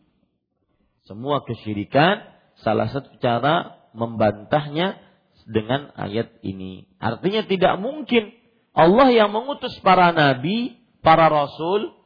Semua 1.03 1.41
kesyirikan 1.43 2.21
salah 2.61 2.87
satu 2.91 3.17
cara 3.17 3.81
membantahnya 3.97 5.01
dengan 5.49 5.89
ayat 5.97 6.37
ini. 6.45 6.85
Artinya 7.01 7.43
tidak 7.49 7.81
mungkin 7.81 8.29
Allah 8.77 9.09
yang 9.09 9.33
mengutus 9.33 9.73
para 9.81 10.13
nabi, 10.13 10.77
para 11.01 11.27
rasul 11.27 11.97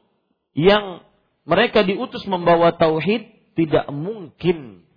yang 0.56 1.04
mereka 1.44 1.84
diutus 1.84 2.24
membawa 2.24 2.72
tauhid 2.80 3.28
tidak 3.60 3.92
mungkin 3.92 4.88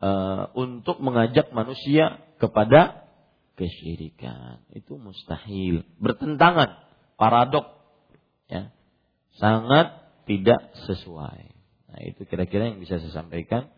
uh, 0.00 0.48
untuk 0.56 0.98
mengajak 1.04 1.52
manusia 1.52 2.24
kepada 2.40 3.09
kesyirikan. 3.60 4.64
Itu 4.72 4.96
mustahil, 4.96 5.84
bertentangan, 6.00 6.80
paradok 7.20 7.68
ya. 8.48 8.72
Sangat 9.36 10.00
tidak 10.24 10.72
sesuai. 10.88 11.42
Nah, 11.92 12.00
itu 12.08 12.24
kira-kira 12.24 12.72
yang 12.72 12.80
bisa 12.80 12.96
saya 12.96 13.12
sampaikan. 13.12 13.68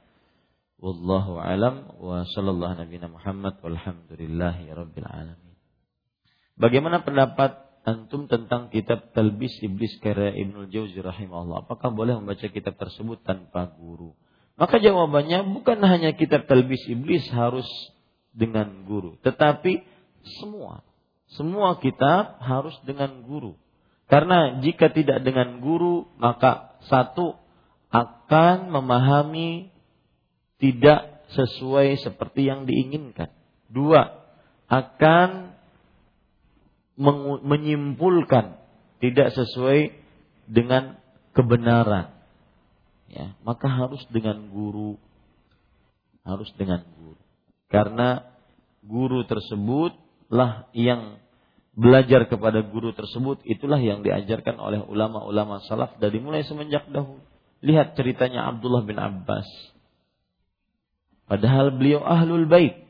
Wallahu 0.79 1.39
alam 1.39 1.95
wa 1.99 2.23
sallallahu 2.27 2.79
nabiyana 2.79 3.11
Muhammad 3.11 3.59
walhamdulillahi 3.63 4.71
rabbil 4.71 5.07
alamin. 5.07 5.55
Bagaimana 6.59 7.03
pendapat 7.03 7.59
antum 7.83 8.31
tentang 8.31 8.71
kitab 8.71 9.11
Talbis 9.15 9.55
Iblis 9.63 9.99
karya 9.99 10.35
Ibnu 10.47 10.71
Jauzi 10.71 10.99
rahimahullah? 10.99 11.67
Apakah 11.67 11.91
boleh 11.95 12.19
membaca 12.19 12.47
kitab 12.47 12.79
tersebut 12.79 13.23
tanpa 13.23 13.71
guru? 13.75 14.15
Maka 14.63 14.79
jawabannya 14.79 15.49
bukan 15.59 15.81
hanya 15.81 16.13
kitab 16.13 16.45
talbis 16.45 16.85
iblis 16.85 17.25
harus 17.33 17.67
dengan 18.33 18.85
guru, 18.89 19.21
tetapi 19.21 19.85
semua 20.41 20.81
semua 21.33 21.81
kitab 21.81 22.41
harus 22.45 22.77
dengan 22.85 23.25
guru. 23.25 23.57
Karena 24.09 24.61
jika 24.61 24.93
tidak 24.93 25.25
dengan 25.25 25.65
guru, 25.65 26.05
maka 26.21 26.77
satu 26.85 27.41
akan 27.89 28.69
memahami 28.69 29.73
tidak 30.61 31.25
sesuai 31.33 31.97
seperti 32.05 32.53
yang 32.53 32.69
diinginkan. 32.69 33.33
Dua, 33.73 34.23
akan 34.69 35.57
menyimpulkan 37.41 38.61
tidak 39.01 39.33
sesuai 39.33 39.97
dengan 40.45 41.01
kebenaran 41.33 42.13
ya 43.09 43.33
maka 43.41 43.65
harus 43.69 44.05
dengan 44.13 44.53
guru 44.53 45.01
harus 46.23 46.53
dengan 46.61 46.85
guru 47.01 47.22
karena 47.73 48.29
guru 48.85 49.25
tersebutlah 49.25 50.69
yang 50.77 51.17
belajar 51.73 52.29
kepada 52.29 52.61
guru 52.61 52.93
tersebut 52.93 53.41
itulah 53.49 53.81
yang 53.81 54.05
diajarkan 54.05 54.61
oleh 54.61 54.85
ulama-ulama 54.85 55.65
salaf 55.65 55.97
dari 55.97 56.21
mulai 56.21 56.45
semenjak 56.45 56.85
dahulu. 56.93 57.25
Lihat 57.65 57.97
ceritanya 57.97 58.53
Abdullah 58.53 58.85
bin 58.85 59.01
Abbas. 59.01 59.49
Padahal 61.25 61.73
beliau 61.73 62.05
ahlul 62.05 62.45
bait. 62.45 62.85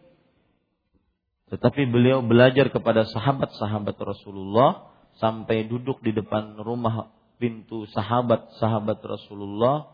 Tetapi 1.53 1.85
beliau 1.93 2.25
belajar 2.25 2.73
kepada 2.73 3.05
sahabat-sahabat 3.07 3.95
Rasulullah 4.01 4.89
sampai 5.21 5.69
duduk 5.69 6.01
di 6.01 6.17
depan 6.17 6.57
rumah 6.57 7.13
pintu 7.37 7.85
sahabat-sahabat 7.93 8.99
Rasulullah. 9.05 9.93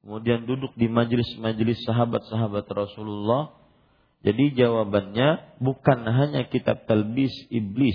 Kemudian 0.00 0.48
duduk 0.48 0.72
di 0.74 0.88
majelis-majelis 0.88 1.84
sahabat-sahabat 1.84 2.66
Rasulullah. 2.72 3.65
Jadi 4.26 4.58
jawabannya 4.58 5.62
bukan 5.62 6.02
hanya 6.10 6.50
kitab 6.50 6.90
talbis 6.90 7.30
iblis 7.46 7.94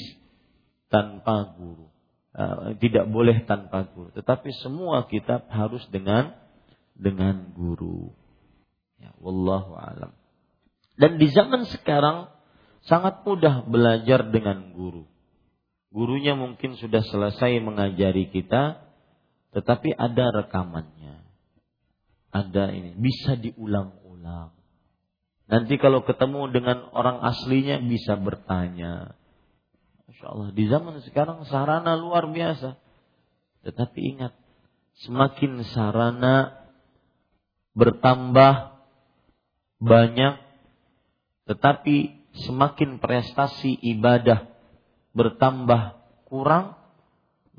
tanpa 0.87 1.59
guru. 1.59 1.91
Uh, 2.31 2.79
tidak 2.79 3.11
boleh 3.11 3.43
tanpa 3.43 3.91
guru, 3.91 4.07
tetapi 4.15 4.55
semua 4.63 5.03
kitab 5.11 5.51
harus 5.51 5.83
dengan 5.91 6.31
dengan 6.95 7.51
guru. 7.51 8.15
Ya, 8.95 9.11
wallahu 9.19 9.75
alam. 9.75 10.15
Dan 10.95 11.19
di 11.19 11.27
zaman 11.27 11.67
sekarang 11.67 12.31
sangat 12.87 13.27
mudah 13.27 13.67
belajar 13.67 14.31
dengan 14.31 14.71
guru. 14.71 15.03
Gurunya 15.91 16.39
mungkin 16.39 16.79
sudah 16.79 17.03
selesai 17.03 17.59
mengajari 17.59 18.31
kita, 18.31 18.79
tetapi 19.51 19.91
ada 19.91 20.31
rekamannya 20.31 21.21
ada 22.31 22.71
ini 22.71 22.95
bisa 22.95 23.35
diulang-ulang. 23.35 24.55
Nanti 25.51 25.75
kalau 25.75 26.07
ketemu 26.07 26.47
dengan 26.47 26.87
orang 26.95 27.19
aslinya 27.27 27.83
bisa 27.83 28.15
bertanya. 28.15 29.19
Masya 30.07 30.25
Allah 30.31 30.49
di 30.55 30.63
zaman 30.71 31.03
sekarang 31.03 31.43
sarana 31.43 31.99
luar 31.99 32.31
biasa. 32.31 32.79
Tetapi 33.67 33.99
ingat, 34.15 34.31
semakin 35.03 35.67
sarana 35.75 36.55
bertambah 37.75 38.79
banyak, 39.83 40.39
tetapi 41.51 41.95
semakin 42.47 43.03
prestasi 43.03 43.75
ibadah 43.75 44.47
bertambah 45.11 45.99
kurang, 46.31 46.79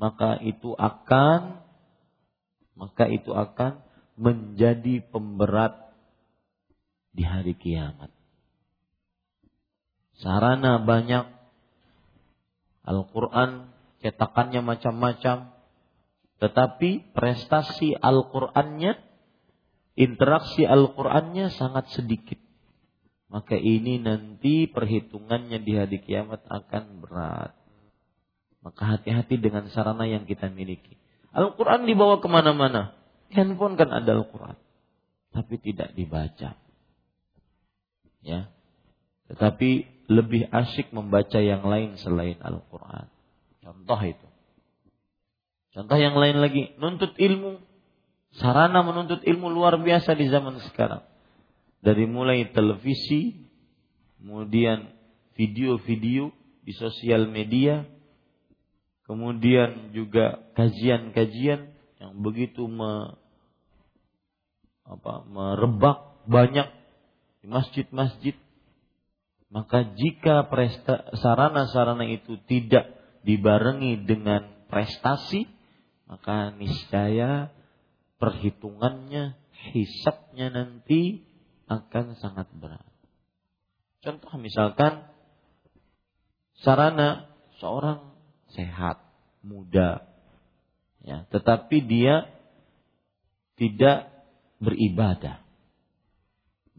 maka 0.01 0.41
itu 0.41 0.73
akan 0.73 1.61
maka 2.73 3.05
itu 3.05 3.29
akan 3.29 3.85
menjadi 4.17 5.05
pemberat 5.13 5.82
di 7.13 7.23
hari 7.23 7.53
kiamat. 7.53 8.09
Sarana 10.17 10.81
banyak, 10.81 11.25
Al-Quran 12.83 13.71
cetakannya 14.03 14.61
macam-macam, 14.65 15.53
tetapi 16.41 17.15
prestasi 17.15 17.95
Al-Qurannya, 17.95 18.99
interaksi 19.95 20.67
Al-Qurannya 20.67 21.53
sangat 21.53 21.93
sedikit. 21.93 22.41
Maka 23.31 23.57
ini 23.57 23.97
nanti 23.97 24.69
perhitungannya 24.69 25.63
di 25.63 25.73
hari 25.73 25.97
kiamat 26.03 26.45
akan 26.45 27.01
berat. 27.01 27.53
Maka 28.61 28.97
hati-hati 28.97 29.41
dengan 29.41 29.65
sarana 29.73 30.05
yang 30.05 30.29
kita 30.29 30.53
miliki. 30.53 30.99
Al-Quran 31.33 31.89
dibawa 31.89 32.21
ke 32.21 32.29
mana-mana 32.29 32.93
handphone 33.33 33.75
kan 33.75 33.89
ada 33.89 34.13
Al-Quran. 34.13 34.55
Tapi 35.33 35.55
tidak 35.57 35.97
dibaca. 35.97 36.53
Ya. 38.23 38.49
Tetapi 39.27 39.87
lebih 40.07 40.47
asyik 40.51 40.91
membaca 40.95 41.39
yang 41.39 41.63
lain 41.63 41.99
selain 41.99 42.39
Al-Quran. 42.39 43.07
Contoh 43.63 43.99
itu. 44.03 44.27
Contoh 45.75 45.97
yang 45.99 46.15
lain 46.15 46.39
lagi. 46.39 46.75
Nuntut 46.79 47.15
ilmu. 47.19 47.59
Sarana 48.33 48.81
menuntut 48.81 49.21
ilmu 49.21 49.51
luar 49.51 49.77
biasa 49.77 50.15
di 50.17 50.27
zaman 50.31 50.59
sekarang. 50.71 51.03
Dari 51.83 52.07
mulai 52.07 52.47
televisi. 52.51 53.47
Kemudian 54.19 54.87
video-video 55.35 56.31
di 56.63 56.73
sosial 56.75 57.27
media. 57.27 57.83
Kemudian 59.03 59.91
juga 59.91 60.39
kajian-kajian 60.55 61.75
yang 61.99 62.13
begitu 62.23 62.67
me, 62.71 63.19
apa 64.87 65.23
merebak 65.27 66.23
banyak 66.27 66.67
di 67.43 67.51
masjid-masjid 67.51 68.35
maka 69.51 69.85
jika 69.93 70.47
sarana-sarana 71.19 72.07
itu 72.07 72.39
tidak 72.47 72.89
dibarengi 73.21 74.01
dengan 74.07 74.65
prestasi 74.71 75.45
maka 76.07 76.55
niscaya 76.55 77.51
perhitungannya 78.17 79.35
hisapnya 79.75 80.49
nanti 80.49 81.21
akan 81.67 82.15
sangat 82.17 82.47
berat 82.55 82.87
contoh 83.99 84.31
misalkan 84.39 85.03
sarana 86.63 87.27
seorang 87.59 88.15
sehat 88.55 89.03
muda 89.43 90.07
ya 91.03 91.27
tetapi 91.27 91.83
dia 91.83 92.31
tidak 93.57 94.09
beribadah. 94.57 95.42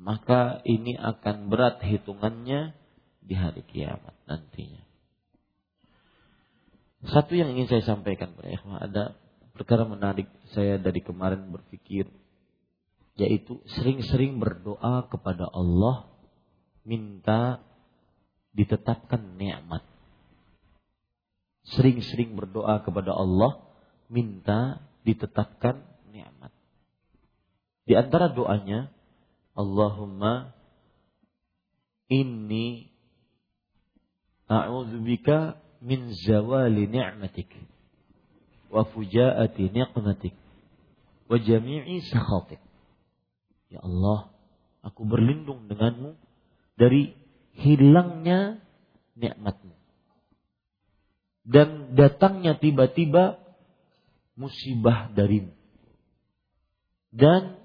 Maka 0.04 0.60
ini 0.68 1.00
akan 1.00 1.48
berat 1.48 1.80
hitungannya 1.80 2.76
di 3.24 3.32
hari 3.32 3.64
kiamat 3.64 4.12
nantinya. 4.28 4.84
Satu 7.08 7.32
yang 7.32 7.56
ingin 7.56 7.72
saya 7.72 7.96
sampaikan 7.96 8.36
pada 8.36 8.52
ikhwah 8.52 8.84
ada 8.84 9.04
perkara 9.56 9.88
menarik 9.88 10.28
saya 10.52 10.76
dari 10.76 11.00
kemarin 11.00 11.48
berpikir 11.48 12.04
yaitu 13.16 13.64
sering-sering 13.64 14.36
berdoa 14.36 15.08
kepada 15.08 15.48
Allah 15.48 16.04
minta 16.84 17.64
ditetapkan 18.52 19.40
nikmat. 19.40 19.80
Sering-sering 21.64 22.36
berdoa 22.36 22.84
kepada 22.84 23.16
Allah 23.16 23.64
minta 24.12 24.84
ditetapkan 25.00 25.80
nikmat. 26.12 26.52
Di 27.88 27.96
antara 27.96 28.28
doanya 28.28 28.93
Allahumma 29.54 30.54
inni 32.10 32.90
a'udzubika 34.50 35.62
min 35.80 36.10
zawali 36.12 36.90
ni'matik 36.90 37.50
wa 38.68 38.82
fujaati 38.84 39.70
niqmatik 39.70 40.34
wa 41.30 41.36
jami'i 41.38 42.02
sakhatik. 42.10 42.60
Ya 43.70 43.80
Allah, 43.80 44.30
aku 44.82 45.06
berlindung 45.06 45.70
denganmu 45.70 46.18
dari 46.74 47.14
hilangnya 47.54 48.58
nikmatmu 49.14 49.74
dan 51.44 51.92
datangnya 51.92 52.56
tiba-tiba 52.56 53.36
musibah 54.34 55.12
darimu. 55.12 55.52
Dan 57.14 57.60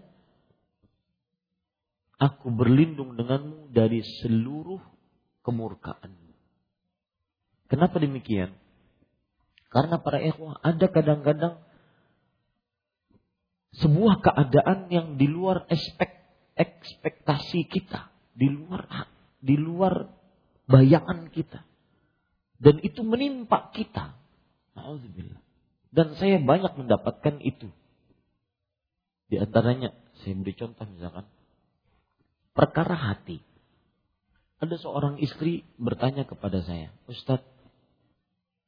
aku 2.19 2.51
berlindung 2.51 3.15
denganmu 3.15 3.71
dari 3.71 4.03
seluruh 4.21 4.83
kemurkaanmu. 5.47 6.29
Kenapa 7.71 7.95
demikian? 7.97 8.53
Karena 9.71 10.01
para 10.03 10.19
ikhwah 10.19 10.59
ada 10.59 10.85
kadang-kadang 10.91 11.63
sebuah 13.79 14.19
keadaan 14.19 14.89
yang 14.91 15.07
di 15.15 15.29
luar 15.29 15.69
ekspek, 15.69 16.09
ekspektasi 16.57 17.69
kita, 17.69 18.09
di 18.33 18.49
luar 18.49 19.07
di 19.39 19.55
luar 19.55 20.09
bayangan 20.67 21.31
kita. 21.31 21.63
Dan 22.59 22.83
itu 22.83 23.05
menimpa 23.07 23.71
kita. 23.71 24.19
Alhamdulillah. 24.75 25.39
Dan 25.89 26.19
saya 26.19 26.43
banyak 26.43 26.75
mendapatkan 26.75 27.39
itu. 27.39 27.71
Di 29.31 29.39
antaranya, 29.39 29.95
saya 30.19 30.35
beri 30.35 30.53
contoh 30.57 30.83
misalkan, 30.89 31.29
perkara 32.59 32.99
hati. 32.99 33.39
Ada 34.59 34.75
seorang 34.75 35.23
istri 35.23 35.63
bertanya 35.79 36.27
kepada 36.27 36.59
saya, 36.59 36.91
Ustadz, 37.07 37.47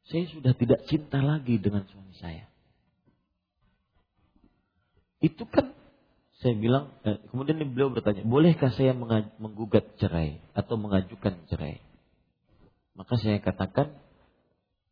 saya 0.07 0.23
sudah 0.31 0.55
tidak 0.55 0.87
cinta 0.87 1.19
lagi 1.19 1.59
dengan 1.59 1.83
suami 1.91 2.15
saya. 2.15 2.47
Itu 5.19 5.43
kan 5.51 5.75
saya 6.39 6.55
bilang, 6.55 6.95
eh, 7.03 7.19
kemudian 7.29 7.59
beliau 7.75 7.91
bertanya, 7.91 8.23
bolehkah 8.23 8.71
saya 8.71 8.95
menggugat 8.95 9.99
cerai 9.99 10.39
atau 10.55 10.79
mengajukan 10.79 11.43
cerai? 11.51 11.83
Maka 12.95 13.19
saya 13.19 13.43
katakan, 13.43 13.91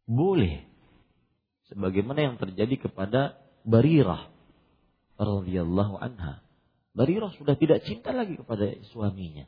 boleh. 0.03 0.67
Sebagaimana 1.71 2.19
yang 2.19 2.35
terjadi 2.35 2.89
kepada 2.89 3.39
Barirah 3.63 4.27
radhiyallahu 5.15 5.95
anha. 5.97 6.41
Barirah 6.97 7.31
sudah 7.37 7.55
tidak 7.55 7.85
cinta 7.85 8.09
lagi 8.11 8.35
kepada 8.35 8.65
suaminya. 8.89 9.45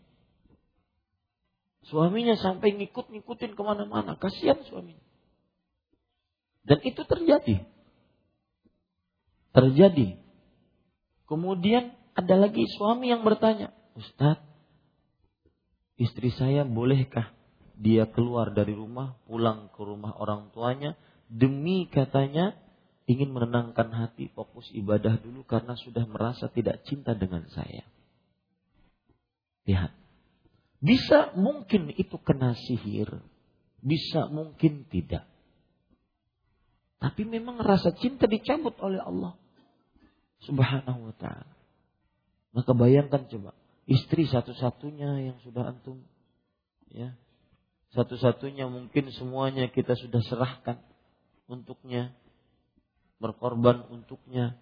Suaminya 1.89 2.37
sampai 2.37 2.77
ngikut-ngikutin 2.77 3.57
ke 3.57 3.61
mana-mana. 3.65 4.13
Kasihan 4.15 4.61
suaminya. 4.69 5.01
Dan 6.61 6.79
itu 6.85 7.01
terjadi. 7.01 7.65
Terjadi. 9.51 10.21
Kemudian 11.25 11.97
ada 12.13 12.35
lagi 12.37 12.67
suami 12.77 13.09
yang 13.09 13.25
bertanya, 13.25 13.73
Ustadz, 13.97 14.45
istri 15.97 16.29
saya 16.37 16.61
bolehkah 16.67 17.33
dia 17.81 18.05
keluar 18.13 18.53
dari 18.53 18.77
rumah, 18.77 19.17
pulang 19.25 19.73
ke 19.73 19.81
rumah 19.81 20.13
orang 20.21 20.53
tuanya, 20.53 20.93
demi 21.25 21.89
katanya 21.89 22.53
ingin 23.11 23.35
menenangkan 23.35 23.91
hati, 23.91 24.31
fokus 24.31 24.71
ibadah 24.71 25.19
dulu 25.19 25.43
karena 25.43 25.75
sudah 25.75 26.07
merasa 26.07 26.47
tidak 26.47 26.87
cinta 26.87 27.11
dengan 27.11 27.43
saya. 27.51 27.83
Lihat. 29.67 29.91
Bisa 30.81 31.35
mungkin 31.37 31.93
itu 31.93 32.17
kena 32.23 32.57
sihir. 32.57 33.21
Bisa 33.83 34.31
mungkin 34.31 34.89
tidak. 34.89 35.29
Tapi 37.01 37.25
memang 37.25 37.57
rasa 37.61 37.93
cinta 37.97 38.29
dicabut 38.29 38.77
oleh 38.77 39.01
Allah 39.01 39.33
Subhanahu 40.45 41.09
wa 41.09 41.15
taala. 41.17 41.53
Maka 42.51 42.71
bayangkan 42.73 43.25
coba, 43.29 43.57
istri 43.89 44.29
satu-satunya 44.29 45.31
yang 45.31 45.37
sudah 45.41 45.71
antum 45.71 46.01
ya. 46.91 47.15
Satu-satunya 47.91 48.71
mungkin 48.71 49.11
semuanya 49.11 49.67
kita 49.67 49.99
sudah 49.99 50.23
serahkan 50.23 50.79
untuknya, 51.51 52.15
berkorban 53.21 53.85
untuknya. 53.93 54.57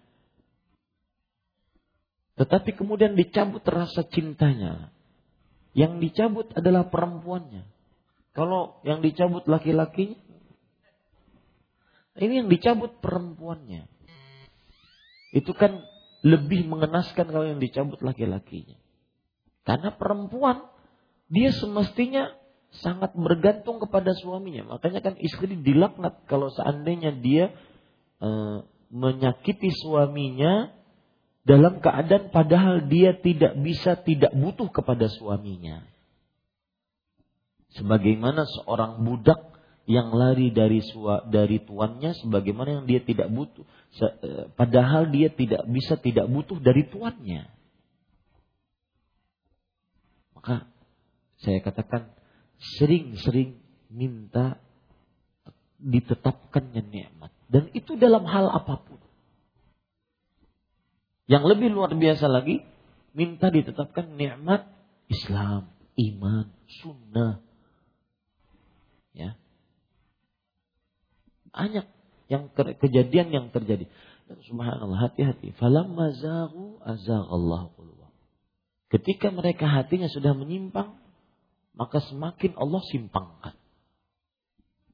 Tetapi 2.36 2.76
kemudian 2.76 3.16
dicabut 3.16 3.64
rasa 3.64 4.04
cintanya. 4.04 4.92
Yang 5.72 5.92
dicabut 6.04 6.46
adalah 6.52 6.92
perempuannya. 6.92 7.64
Kalau 8.36 8.78
yang 8.84 9.00
dicabut 9.02 9.48
laki-lakinya, 9.48 10.18
ini 12.20 12.44
yang 12.44 12.48
dicabut 12.52 13.00
perempuannya. 13.00 13.88
Itu 15.32 15.56
kan 15.56 15.80
lebih 16.20 16.68
mengenaskan 16.68 17.32
kalau 17.32 17.46
yang 17.48 17.62
dicabut 17.62 18.02
laki-lakinya. 18.04 18.76
Karena 19.64 19.94
perempuan 19.94 20.68
dia 21.30 21.54
semestinya 21.54 22.34
sangat 22.74 23.14
bergantung 23.14 23.78
kepada 23.82 24.14
suaminya. 24.14 24.76
Makanya 24.76 25.00
kan 25.02 25.14
istri 25.18 25.54
dilaknat 25.58 26.26
kalau 26.26 26.50
seandainya 26.50 27.14
dia 27.18 27.54
e, 28.20 28.28
menyakiti 28.92 29.72
suaminya 29.72 30.70
dalam 31.42 31.80
keadaan 31.80 32.28
padahal 32.30 32.86
dia 32.86 33.16
tidak 33.16 33.56
bisa 33.58 33.96
tidak 34.00 34.30
butuh 34.36 34.68
kepada 34.68 35.08
suaminya. 35.08 35.82
Sebagaimana 37.74 38.44
seorang 38.44 39.02
budak 39.06 39.50
yang 39.90 40.14
lari 40.14 40.54
dari 40.54 40.78
sua, 40.86 41.26
dari 41.26 41.58
tuannya 41.66 42.14
sebagaimana 42.14 42.78
yang 42.78 42.84
dia 42.86 43.02
tidak 43.02 43.26
butuh 43.26 43.66
eh, 43.98 44.46
padahal 44.54 45.10
dia 45.10 45.34
tidak 45.34 45.66
bisa 45.66 45.98
tidak 45.98 46.30
butuh 46.30 46.62
dari 46.62 46.86
tuannya 46.86 47.50
maka 50.38 50.70
saya 51.42 51.58
katakan 51.58 52.14
sering-sering 52.78 53.58
minta 53.90 54.62
ditetapkannya 55.82 56.86
nikmat 56.86 57.34
dan 57.50 57.68
itu 57.74 57.98
dalam 57.98 58.22
hal 58.24 58.46
apa 58.48 58.80
pun 58.80 59.00
yang 61.26 61.42
lebih 61.42 61.70
luar 61.70 61.90
biasa 61.94 62.30
lagi 62.30 62.62
minta 63.14 63.50
ditetapkan 63.50 64.14
nikmat 64.14 64.70
Islam 65.10 65.70
iman 65.98 66.46
sunnah 66.80 67.42
ya 69.12 69.34
banyak 71.50 71.86
yang 72.30 72.46
kejadian 72.54 73.34
yang 73.34 73.46
terjadi. 73.50 73.90
Dan 74.30 74.38
subhanallah 74.46 75.10
hati-hati. 75.10 75.50
Falamma 75.58 76.14
zaghu 76.14 76.78
azaghallahu 76.86 77.74
qulubahum. 77.74 78.14
Ketika 78.94 79.34
mereka 79.34 79.66
hatinya 79.66 80.06
sudah 80.06 80.38
menyimpang, 80.38 80.94
maka 81.74 81.98
semakin 81.98 82.54
Allah 82.54 82.82
simpangkan. 82.86 83.54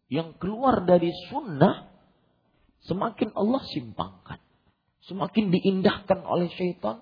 Yang 0.08 0.40
keluar 0.40 0.88
dari 0.88 1.12
sunnah, 1.28 1.92
semakin 2.86 3.34
Allah 3.34 3.62
simpangkan. 3.70 4.40
Semakin 5.06 5.54
diindahkan 5.54 6.26
oleh 6.26 6.50
syaitan, 6.50 6.98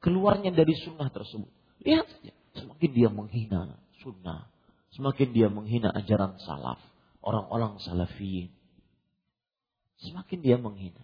keluarnya 0.00 0.56
dari 0.56 0.72
sunnah 0.72 1.12
tersebut. 1.12 1.52
Lihat 1.84 2.06
saja, 2.08 2.32
semakin 2.56 2.90
dia 2.96 3.08
menghina 3.12 3.76
sunnah. 4.00 4.48
Semakin 4.96 5.28
dia 5.36 5.48
menghina 5.52 5.92
ajaran 5.92 6.40
salaf. 6.40 6.80
Orang-orang 7.20 7.76
salafiyin 7.80 8.52
semakin 10.02 10.38
dia 10.42 10.58
menghina. 10.58 11.02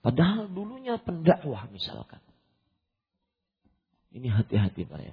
Padahal 0.00 0.48
dulunya 0.48 0.96
pendakwah 0.96 1.68
misalkan. 1.68 2.24
Ini 4.08 4.32
hati-hati 4.32 4.88
para. 4.88 5.04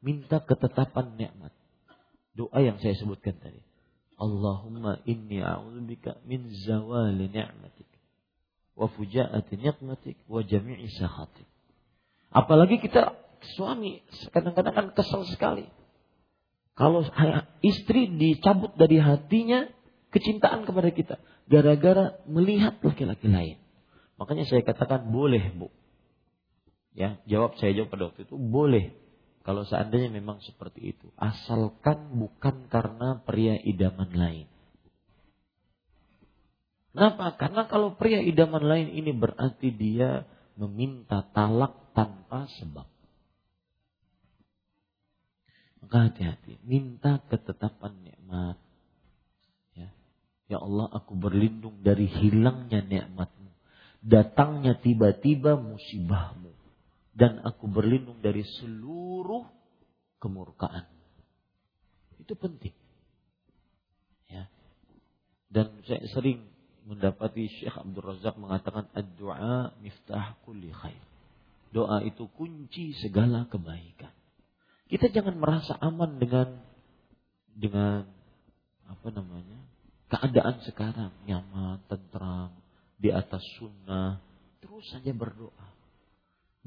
Minta 0.00 0.40
ketetapan 0.40 1.20
nikmat. 1.20 1.52
Doa 2.32 2.58
yang 2.64 2.80
saya 2.80 2.96
sebutkan 2.96 3.36
tadi. 3.36 3.60
Allahumma 4.18 4.98
inni 5.06 5.38
a'udzubika 5.38 6.18
min 6.26 6.50
zawali 6.66 7.30
ni'matik 7.30 7.86
wa 8.74 8.90
fujaati 8.90 9.54
ni'matik 9.54 10.18
wa 10.26 10.42
jami'i 10.42 10.90
sakhatik. 10.90 11.46
Apalagi 12.34 12.82
kita 12.82 13.14
suami 13.54 14.02
kadang-kadang 14.34 14.74
kan 14.74 14.86
kesel 14.92 15.22
sekali. 15.30 15.70
Kalau 16.74 17.02
istri 17.62 18.06
dicabut 18.10 18.74
dari 18.78 18.98
hatinya 19.02 19.66
kecintaan 20.14 20.62
kepada 20.66 20.90
kita 20.94 21.16
gara-gara 21.50 22.18
melihat 22.26 22.78
laki-laki 22.82 23.26
lain. 23.26 23.58
Makanya 24.18 24.46
saya 24.46 24.62
katakan 24.66 25.10
boleh, 25.14 25.42
Bu. 25.54 25.70
Ya, 26.94 27.22
jawab 27.30 27.54
saya 27.62 27.74
jawab 27.78 27.94
pada 27.94 28.02
waktu 28.10 28.26
itu 28.26 28.34
boleh. 28.34 28.94
Kalau 29.48 29.64
seandainya 29.64 30.12
memang 30.12 30.44
seperti 30.44 30.92
itu, 30.92 31.08
asalkan 31.16 32.20
bukan 32.20 32.68
karena 32.68 33.24
pria 33.24 33.56
idaman 33.56 34.12
lain. 34.12 34.44
Kenapa? 36.92 37.32
Karena 37.40 37.64
kalau 37.64 37.96
pria 37.96 38.20
idaman 38.20 38.60
lain 38.60 38.92
ini 38.92 39.08
berarti 39.16 39.72
dia 39.72 40.28
meminta 40.52 41.24
talak 41.32 41.72
tanpa 41.96 42.44
sebab. 42.60 42.84
Maka 45.80 46.12
hati-hati, 46.12 46.60
minta 46.68 47.16
ketetapan 47.32 48.04
nikmat. 48.04 48.60
Ya. 49.72 49.88
ya 50.52 50.58
Allah, 50.60 50.92
aku 50.92 51.16
berlindung 51.16 51.80
dari 51.80 52.04
hilangnya 52.04 52.84
nikmatmu, 52.84 53.48
datangnya 54.04 54.76
tiba-tiba 54.76 55.56
musibahmu, 55.56 56.47
dan 57.18 57.42
aku 57.42 57.66
berlindung 57.66 58.22
dari 58.22 58.46
seluruh 58.46 59.42
kemurkaan. 60.22 60.86
Itu 62.22 62.38
penting. 62.38 62.70
Ya. 64.30 64.46
Dan 65.50 65.82
saya 65.82 66.06
sering 66.14 66.46
mendapati 66.86 67.50
Syekh 67.50 67.74
Abdul 67.74 68.06
Razak 68.14 68.38
mengatakan 68.38 68.86
ad-du'a 68.94 69.74
miftah 69.82 70.38
kulli 70.46 70.70
khair. 70.70 71.02
Doa 71.74 72.00
itu 72.06 72.30
kunci 72.38 72.94
segala 73.02 73.50
kebaikan. 73.50 74.14
Kita 74.86 75.10
jangan 75.10 75.36
merasa 75.36 75.74
aman 75.82 76.16
dengan 76.22 76.64
dengan 77.52 78.08
apa 78.88 79.08
namanya? 79.12 79.68
keadaan 80.08 80.64
sekarang 80.64 81.12
nyaman, 81.28 81.84
tentram, 81.86 82.56
di 82.96 83.12
atas 83.12 83.44
sunnah, 83.60 84.24
terus 84.58 84.88
saja 84.88 85.12
berdoa. 85.12 85.68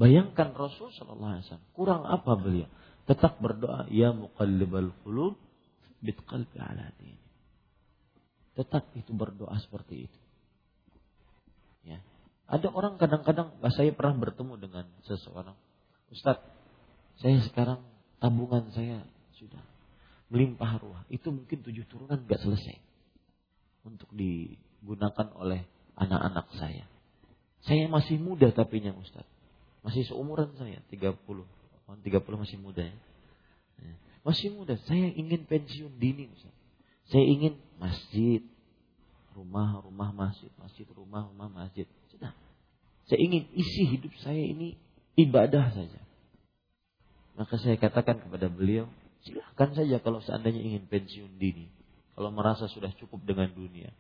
Bayangkan 0.01 0.57
Rasul 0.57 0.89
Shallallahu 0.97 1.29
Alaihi 1.29 1.45
Wasallam 1.45 1.67
kurang 1.77 2.01
apa 2.09 2.33
beliau? 2.33 2.65
Tetap 3.05 3.37
berdoa, 3.37 3.85
ya 3.93 4.09
muqallibal 4.17 4.89
qulub, 5.05 5.37
bitqalbi 6.01 6.57
ala 6.57 6.89
dini. 6.97 7.21
Tetap 8.57 8.89
itu 8.97 9.13
berdoa 9.13 9.53
seperti 9.61 10.09
itu. 10.09 10.19
Ya. 11.85 12.01
Ada 12.49 12.73
orang 12.73 12.97
kadang-kadang, 12.97 13.53
saya 13.69 13.93
pernah 13.93 14.17
bertemu 14.17 14.57
dengan 14.57 14.85
seseorang. 15.05 15.53
Ustadz, 16.09 16.49
saya 17.21 17.37
sekarang 17.45 17.85
tabungan 18.17 18.73
saya 18.73 19.05
sudah 19.37 19.61
melimpah 20.33 20.81
ruah. 20.81 21.05
Itu 21.13 21.29
mungkin 21.29 21.61
tujuh 21.61 21.85
turunan 21.85 22.25
gak 22.25 22.41
selesai. 22.41 22.81
Untuk 23.85 24.09
digunakan 24.17 25.29
oleh 25.37 25.61
anak-anak 25.93 26.49
saya. 26.57 26.89
Saya 27.61 27.85
masih 27.85 28.17
muda 28.17 28.49
tapi 28.49 28.81
yang 28.81 28.97
Ustaz. 28.97 29.29
Masih 29.81 30.05
seumuran 30.05 30.53
saya, 30.57 30.79
30. 30.93 31.17
30 31.91 32.07
masih 32.39 32.57
muda 32.61 32.87
ya. 32.87 32.97
ya. 33.83 33.95
Masih 34.23 34.53
muda, 34.53 34.79
saya 34.87 35.11
ingin 35.11 35.43
pensiun 35.43 35.99
dini 35.99 36.31
Ustaz. 36.31 36.53
Saya 37.11 37.25
ingin 37.27 37.59
masjid, 37.75 38.39
rumah, 39.35 39.83
rumah 39.83 40.15
masjid, 40.15 40.47
masjid, 40.55 40.87
rumah, 40.95 41.27
rumah 41.27 41.51
masjid. 41.51 41.83
Sudah. 42.07 42.31
Saya 43.11 43.19
ingin 43.19 43.43
isi 43.51 43.83
hidup 43.91 44.15
saya 44.23 44.39
ini 44.39 44.79
ibadah 45.19 45.75
saja. 45.75 45.99
Maka 47.35 47.59
saya 47.59 47.75
katakan 47.75 48.23
kepada 48.23 48.47
beliau, 48.47 48.87
silahkan 49.27 49.75
saja 49.75 49.99
kalau 49.99 50.23
seandainya 50.23 50.63
ingin 50.63 50.87
pensiun 50.87 51.35
dini. 51.35 51.67
Kalau 52.15 52.31
merasa 52.31 52.71
sudah 52.71 52.95
cukup 52.95 53.27
dengan 53.27 53.51
dunia. 53.51 53.91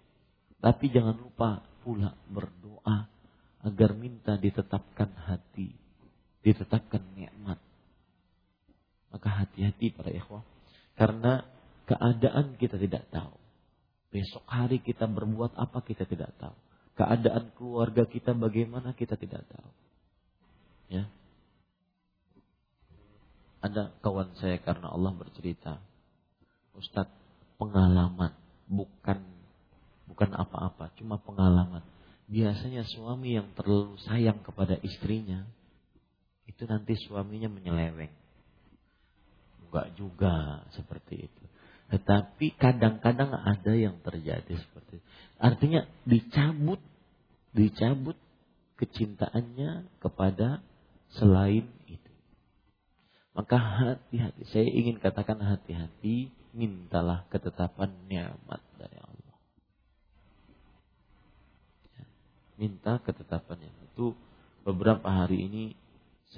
Tapi 0.63 0.87
jangan 0.93 1.17
lupa 1.19 1.65
pula 1.83 2.15
berdoa 2.31 3.10
agar 3.61 3.93
minta 3.93 4.37
ditetapkan 4.37 5.11
hati, 5.29 5.73
ditetapkan 6.41 7.01
nikmat. 7.13 7.59
Maka 9.11 9.43
hati-hati 9.43 9.91
para 9.91 10.09
ikhwah. 10.09 10.41
Karena 10.95 11.43
Keadaan 11.91 12.55
kita 12.55 12.79
tidak 12.79 13.03
tahu. 13.11 13.35
Besok 14.15 14.47
hari 14.47 14.79
kita 14.79 15.11
berbuat 15.11 15.59
apa 15.59 15.83
kita 15.83 16.07
tidak 16.07 16.31
tahu. 16.39 16.55
Keadaan 16.95 17.51
keluarga 17.59 18.07
kita 18.07 18.31
bagaimana 18.31 18.95
kita 18.95 19.19
tidak 19.19 19.43
tahu. 19.51 19.69
Ya. 20.87 21.03
Ada 23.59 23.91
kawan 23.99 24.39
saya 24.39 24.55
karena 24.63 24.87
Allah 24.87 25.11
bercerita, 25.19 25.83
Ustadz 26.79 27.11
pengalaman 27.59 28.33
bukan 28.71 29.19
bukan 30.07 30.31
apa-apa, 30.31 30.95
cuma 30.95 31.19
pengalaman. 31.19 31.83
Biasanya 32.31 32.87
suami 32.87 33.35
yang 33.35 33.51
terlalu 33.59 33.99
sayang 34.07 34.39
kepada 34.39 34.79
istrinya, 34.79 35.43
itu 36.47 36.63
nanti 36.63 36.95
suaminya 36.95 37.51
menyeleweng. 37.51 38.13
Enggak 39.67 39.87
juga 39.99 40.63
seperti 40.71 41.27
itu. 41.27 41.43
Tetapi 41.91 42.55
kadang-kadang 42.55 43.35
ada 43.35 43.75
yang 43.75 43.99
terjadi 43.99 44.55
seperti 44.55 45.03
itu. 45.03 45.07
Artinya 45.35 45.83
dicabut, 46.07 46.79
dicabut 47.51 48.15
kecintaannya 48.79 49.91
kepada 49.99 50.63
selain 51.19 51.67
itu. 51.91 52.11
Maka 53.35 53.57
hati-hati, 53.59 54.41
saya 54.51 54.67
ingin 54.71 54.99
katakan 55.03 55.39
hati-hati, 55.39 56.31
mintalah 56.51 57.27
ketetapan 57.31 57.91
nikmat 58.07 58.59
dari 58.75 58.97
Allah. 58.99 59.35
Ya, 61.95 62.05
minta 62.61 63.01
ketetapan 63.01 63.65
yang 63.65 63.77
itu 63.89 64.13
beberapa 64.61 65.09
hari 65.09 65.49
ini 65.49 65.65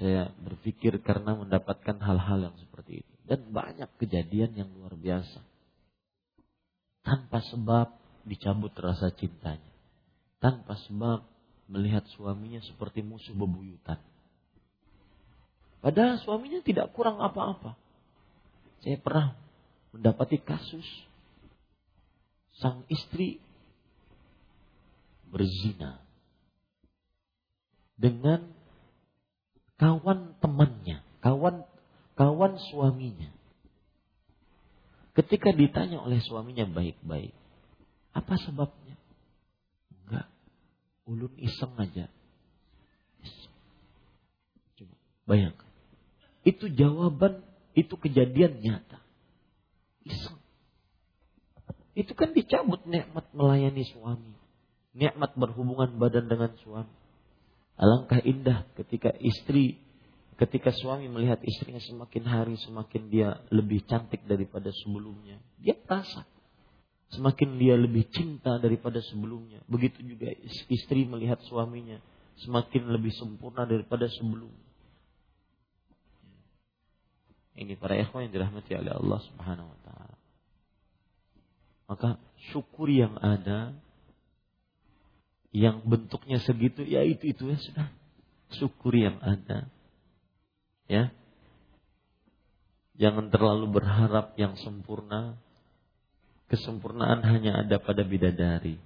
saya 0.00 0.32
berpikir 0.40 1.04
karena 1.04 1.36
mendapatkan 1.36 2.00
hal-hal 2.00 2.50
yang 2.50 2.56
seperti 2.56 3.04
itu. 3.04 3.12
Dan 3.28 3.52
banyak 3.52 3.92
kejadian 4.00 4.56
yang 4.56 4.68
luar 4.74 4.96
biasa. 4.96 5.44
Tanpa 7.04 7.44
sebab 7.44 7.92
dicabut 8.24 8.72
rasa 8.74 9.12
cintanya. 9.12 9.70
Tanpa 10.40 10.80
sebab 10.88 11.22
melihat 11.68 12.04
suaminya 12.16 12.58
seperti 12.64 13.04
musuh 13.04 13.36
bebuyutan. 13.36 14.00
Padahal 15.84 16.16
suaminya 16.24 16.64
tidak 16.64 16.90
kurang 16.96 17.20
apa-apa. 17.20 17.76
Saya 18.80 18.98
pernah 19.00 19.36
mendapati 19.92 20.40
kasus 20.42 20.84
sang 22.58 22.82
istri 22.90 23.38
berzina 25.30 26.03
dengan 27.94 28.50
kawan 29.78 30.38
temannya, 30.42 31.02
kawan 31.22 31.66
kawan 32.14 32.58
suaminya. 32.70 33.30
Ketika 35.14 35.54
ditanya 35.54 36.02
oleh 36.02 36.18
suaminya 36.18 36.66
baik-baik, 36.66 37.34
apa 38.14 38.34
sebabnya? 38.42 38.98
Enggak, 40.02 40.26
ulun 41.06 41.30
iseng 41.38 41.74
aja. 41.78 42.10
Coba 44.74 44.94
bayangkan. 45.30 45.70
Itu 46.42 46.66
jawaban, 46.66 47.46
itu 47.78 47.94
kejadian 47.94 48.58
nyata. 48.58 48.98
Iseng. 50.02 50.38
Itu 51.94 52.12
kan 52.18 52.34
dicabut 52.34 52.82
nikmat 52.90 53.30
melayani 53.30 53.86
suami. 53.86 54.34
Nikmat 54.98 55.38
berhubungan 55.38 55.94
badan 56.02 56.26
dengan 56.26 56.58
suami. 56.58 57.03
Alangkah 57.74 58.22
indah 58.22 58.70
ketika 58.78 59.10
istri 59.18 59.82
ketika 60.34 60.74
suami 60.74 61.06
melihat 61.06 61.38
istrinya 61.46 61.78
semakin 61.78 62.24
hari 62.26 62.54
semakin 62.58 63.06
dia 63.10 63.38
lebih 63.54 63.86
cantik 63.86 64.26
daripada 64.26 64.70
sebelumnya, 64.82 65.38
dia 65.62 65.78
merasa 65.78 66.26
semakin 67.14 67.58
dia 67.58 67.78
lebih 67.78 68.10
cinta 68.10 68.58
daripada 68.58 68.98
sebelumnya. 69.02 69.62
Begitu 69.70 70.02
juga 70.02 70.30
istri 70.70 71.06
melihat 71.06 71.38
suaminya 71.46 72.02
semakin 72.42 72.90
lebih 72.90 73.14
sempurna 73.14 73.62
daripada 73.62 74.10
sebelumnya. 74.10 74.66
Ini 77.54 77.78
para 77.78 77.94
ikhwan 77.94 78.26
yang 78.26 78.34
dirahmati 78.34 78.74
oleh 78.74 78.90
Allah 78.90 79.20
Subhanahu 79.30 79.70
wa 79.70 79.78
taala. 79.86 80.16
Maka 81.86 82.10
syukur 82.50 82.90
yang 82.90 83.14
ada 83.22 83.70
yang 85.54 85.86
bentuknya 85.86 86.42
segitu 86.42 86.82
ya 86.82 87.06
itu 87.06 87.30
itu 87.30 87.46
ya 87.46 87.58
sudah. 87.62 87.88
Syukur 88.58 88.98
yang 88.98 89.22
ada 89.22 89.70
Ya. 90.88 91.12
Jangan 92.94 93.32
terlalu 93.32 93.80
berharap 93.80 94.36
yang 94.38 94.54
sempurna. 94.60 95.40
Kesempurnaan 96.46 97.24
hanya 97.24 97.64
ada 97.64 97.80
pada 97.80 98.04
bidadari. 98.04 98.78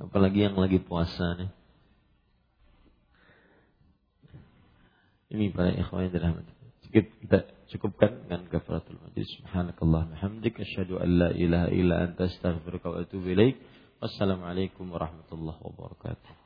Apalagi 0.00 0.46
yang 0.48 0.56
lagi 0.56 0.78
puasa 0.78 1.36
nih. 1.40 1.50
Ini 5.30 5.54
para 5.54 5.70
ikhwan 5.74 6.10
dirahmati. 6.10 6.52
Kita 6.90 7.46
cukupkan 7.70 8.26
dengan 8.26 8.50
kafaratul 8.50 8.98
majlis. 8.98 9.30
Subhanakallah 9.38 10.10
hamdik 10.18 10.58
asyhadu 10.58 10.98
an 10.98 11.10
la 11.22 11.30
ilaha 11.32 11.68
illa 11.70 11.94
anta 12.04 12.26
astaghfiruka 12.26 12.90
wa 12.90 12.96
atubu 13.06 13.30
ilaik. 13.30 13.56
Wassalamualaikum 14.02 14.90
warahmatullahi 14.90 15.60
wabarakatuh. 15.62 16.39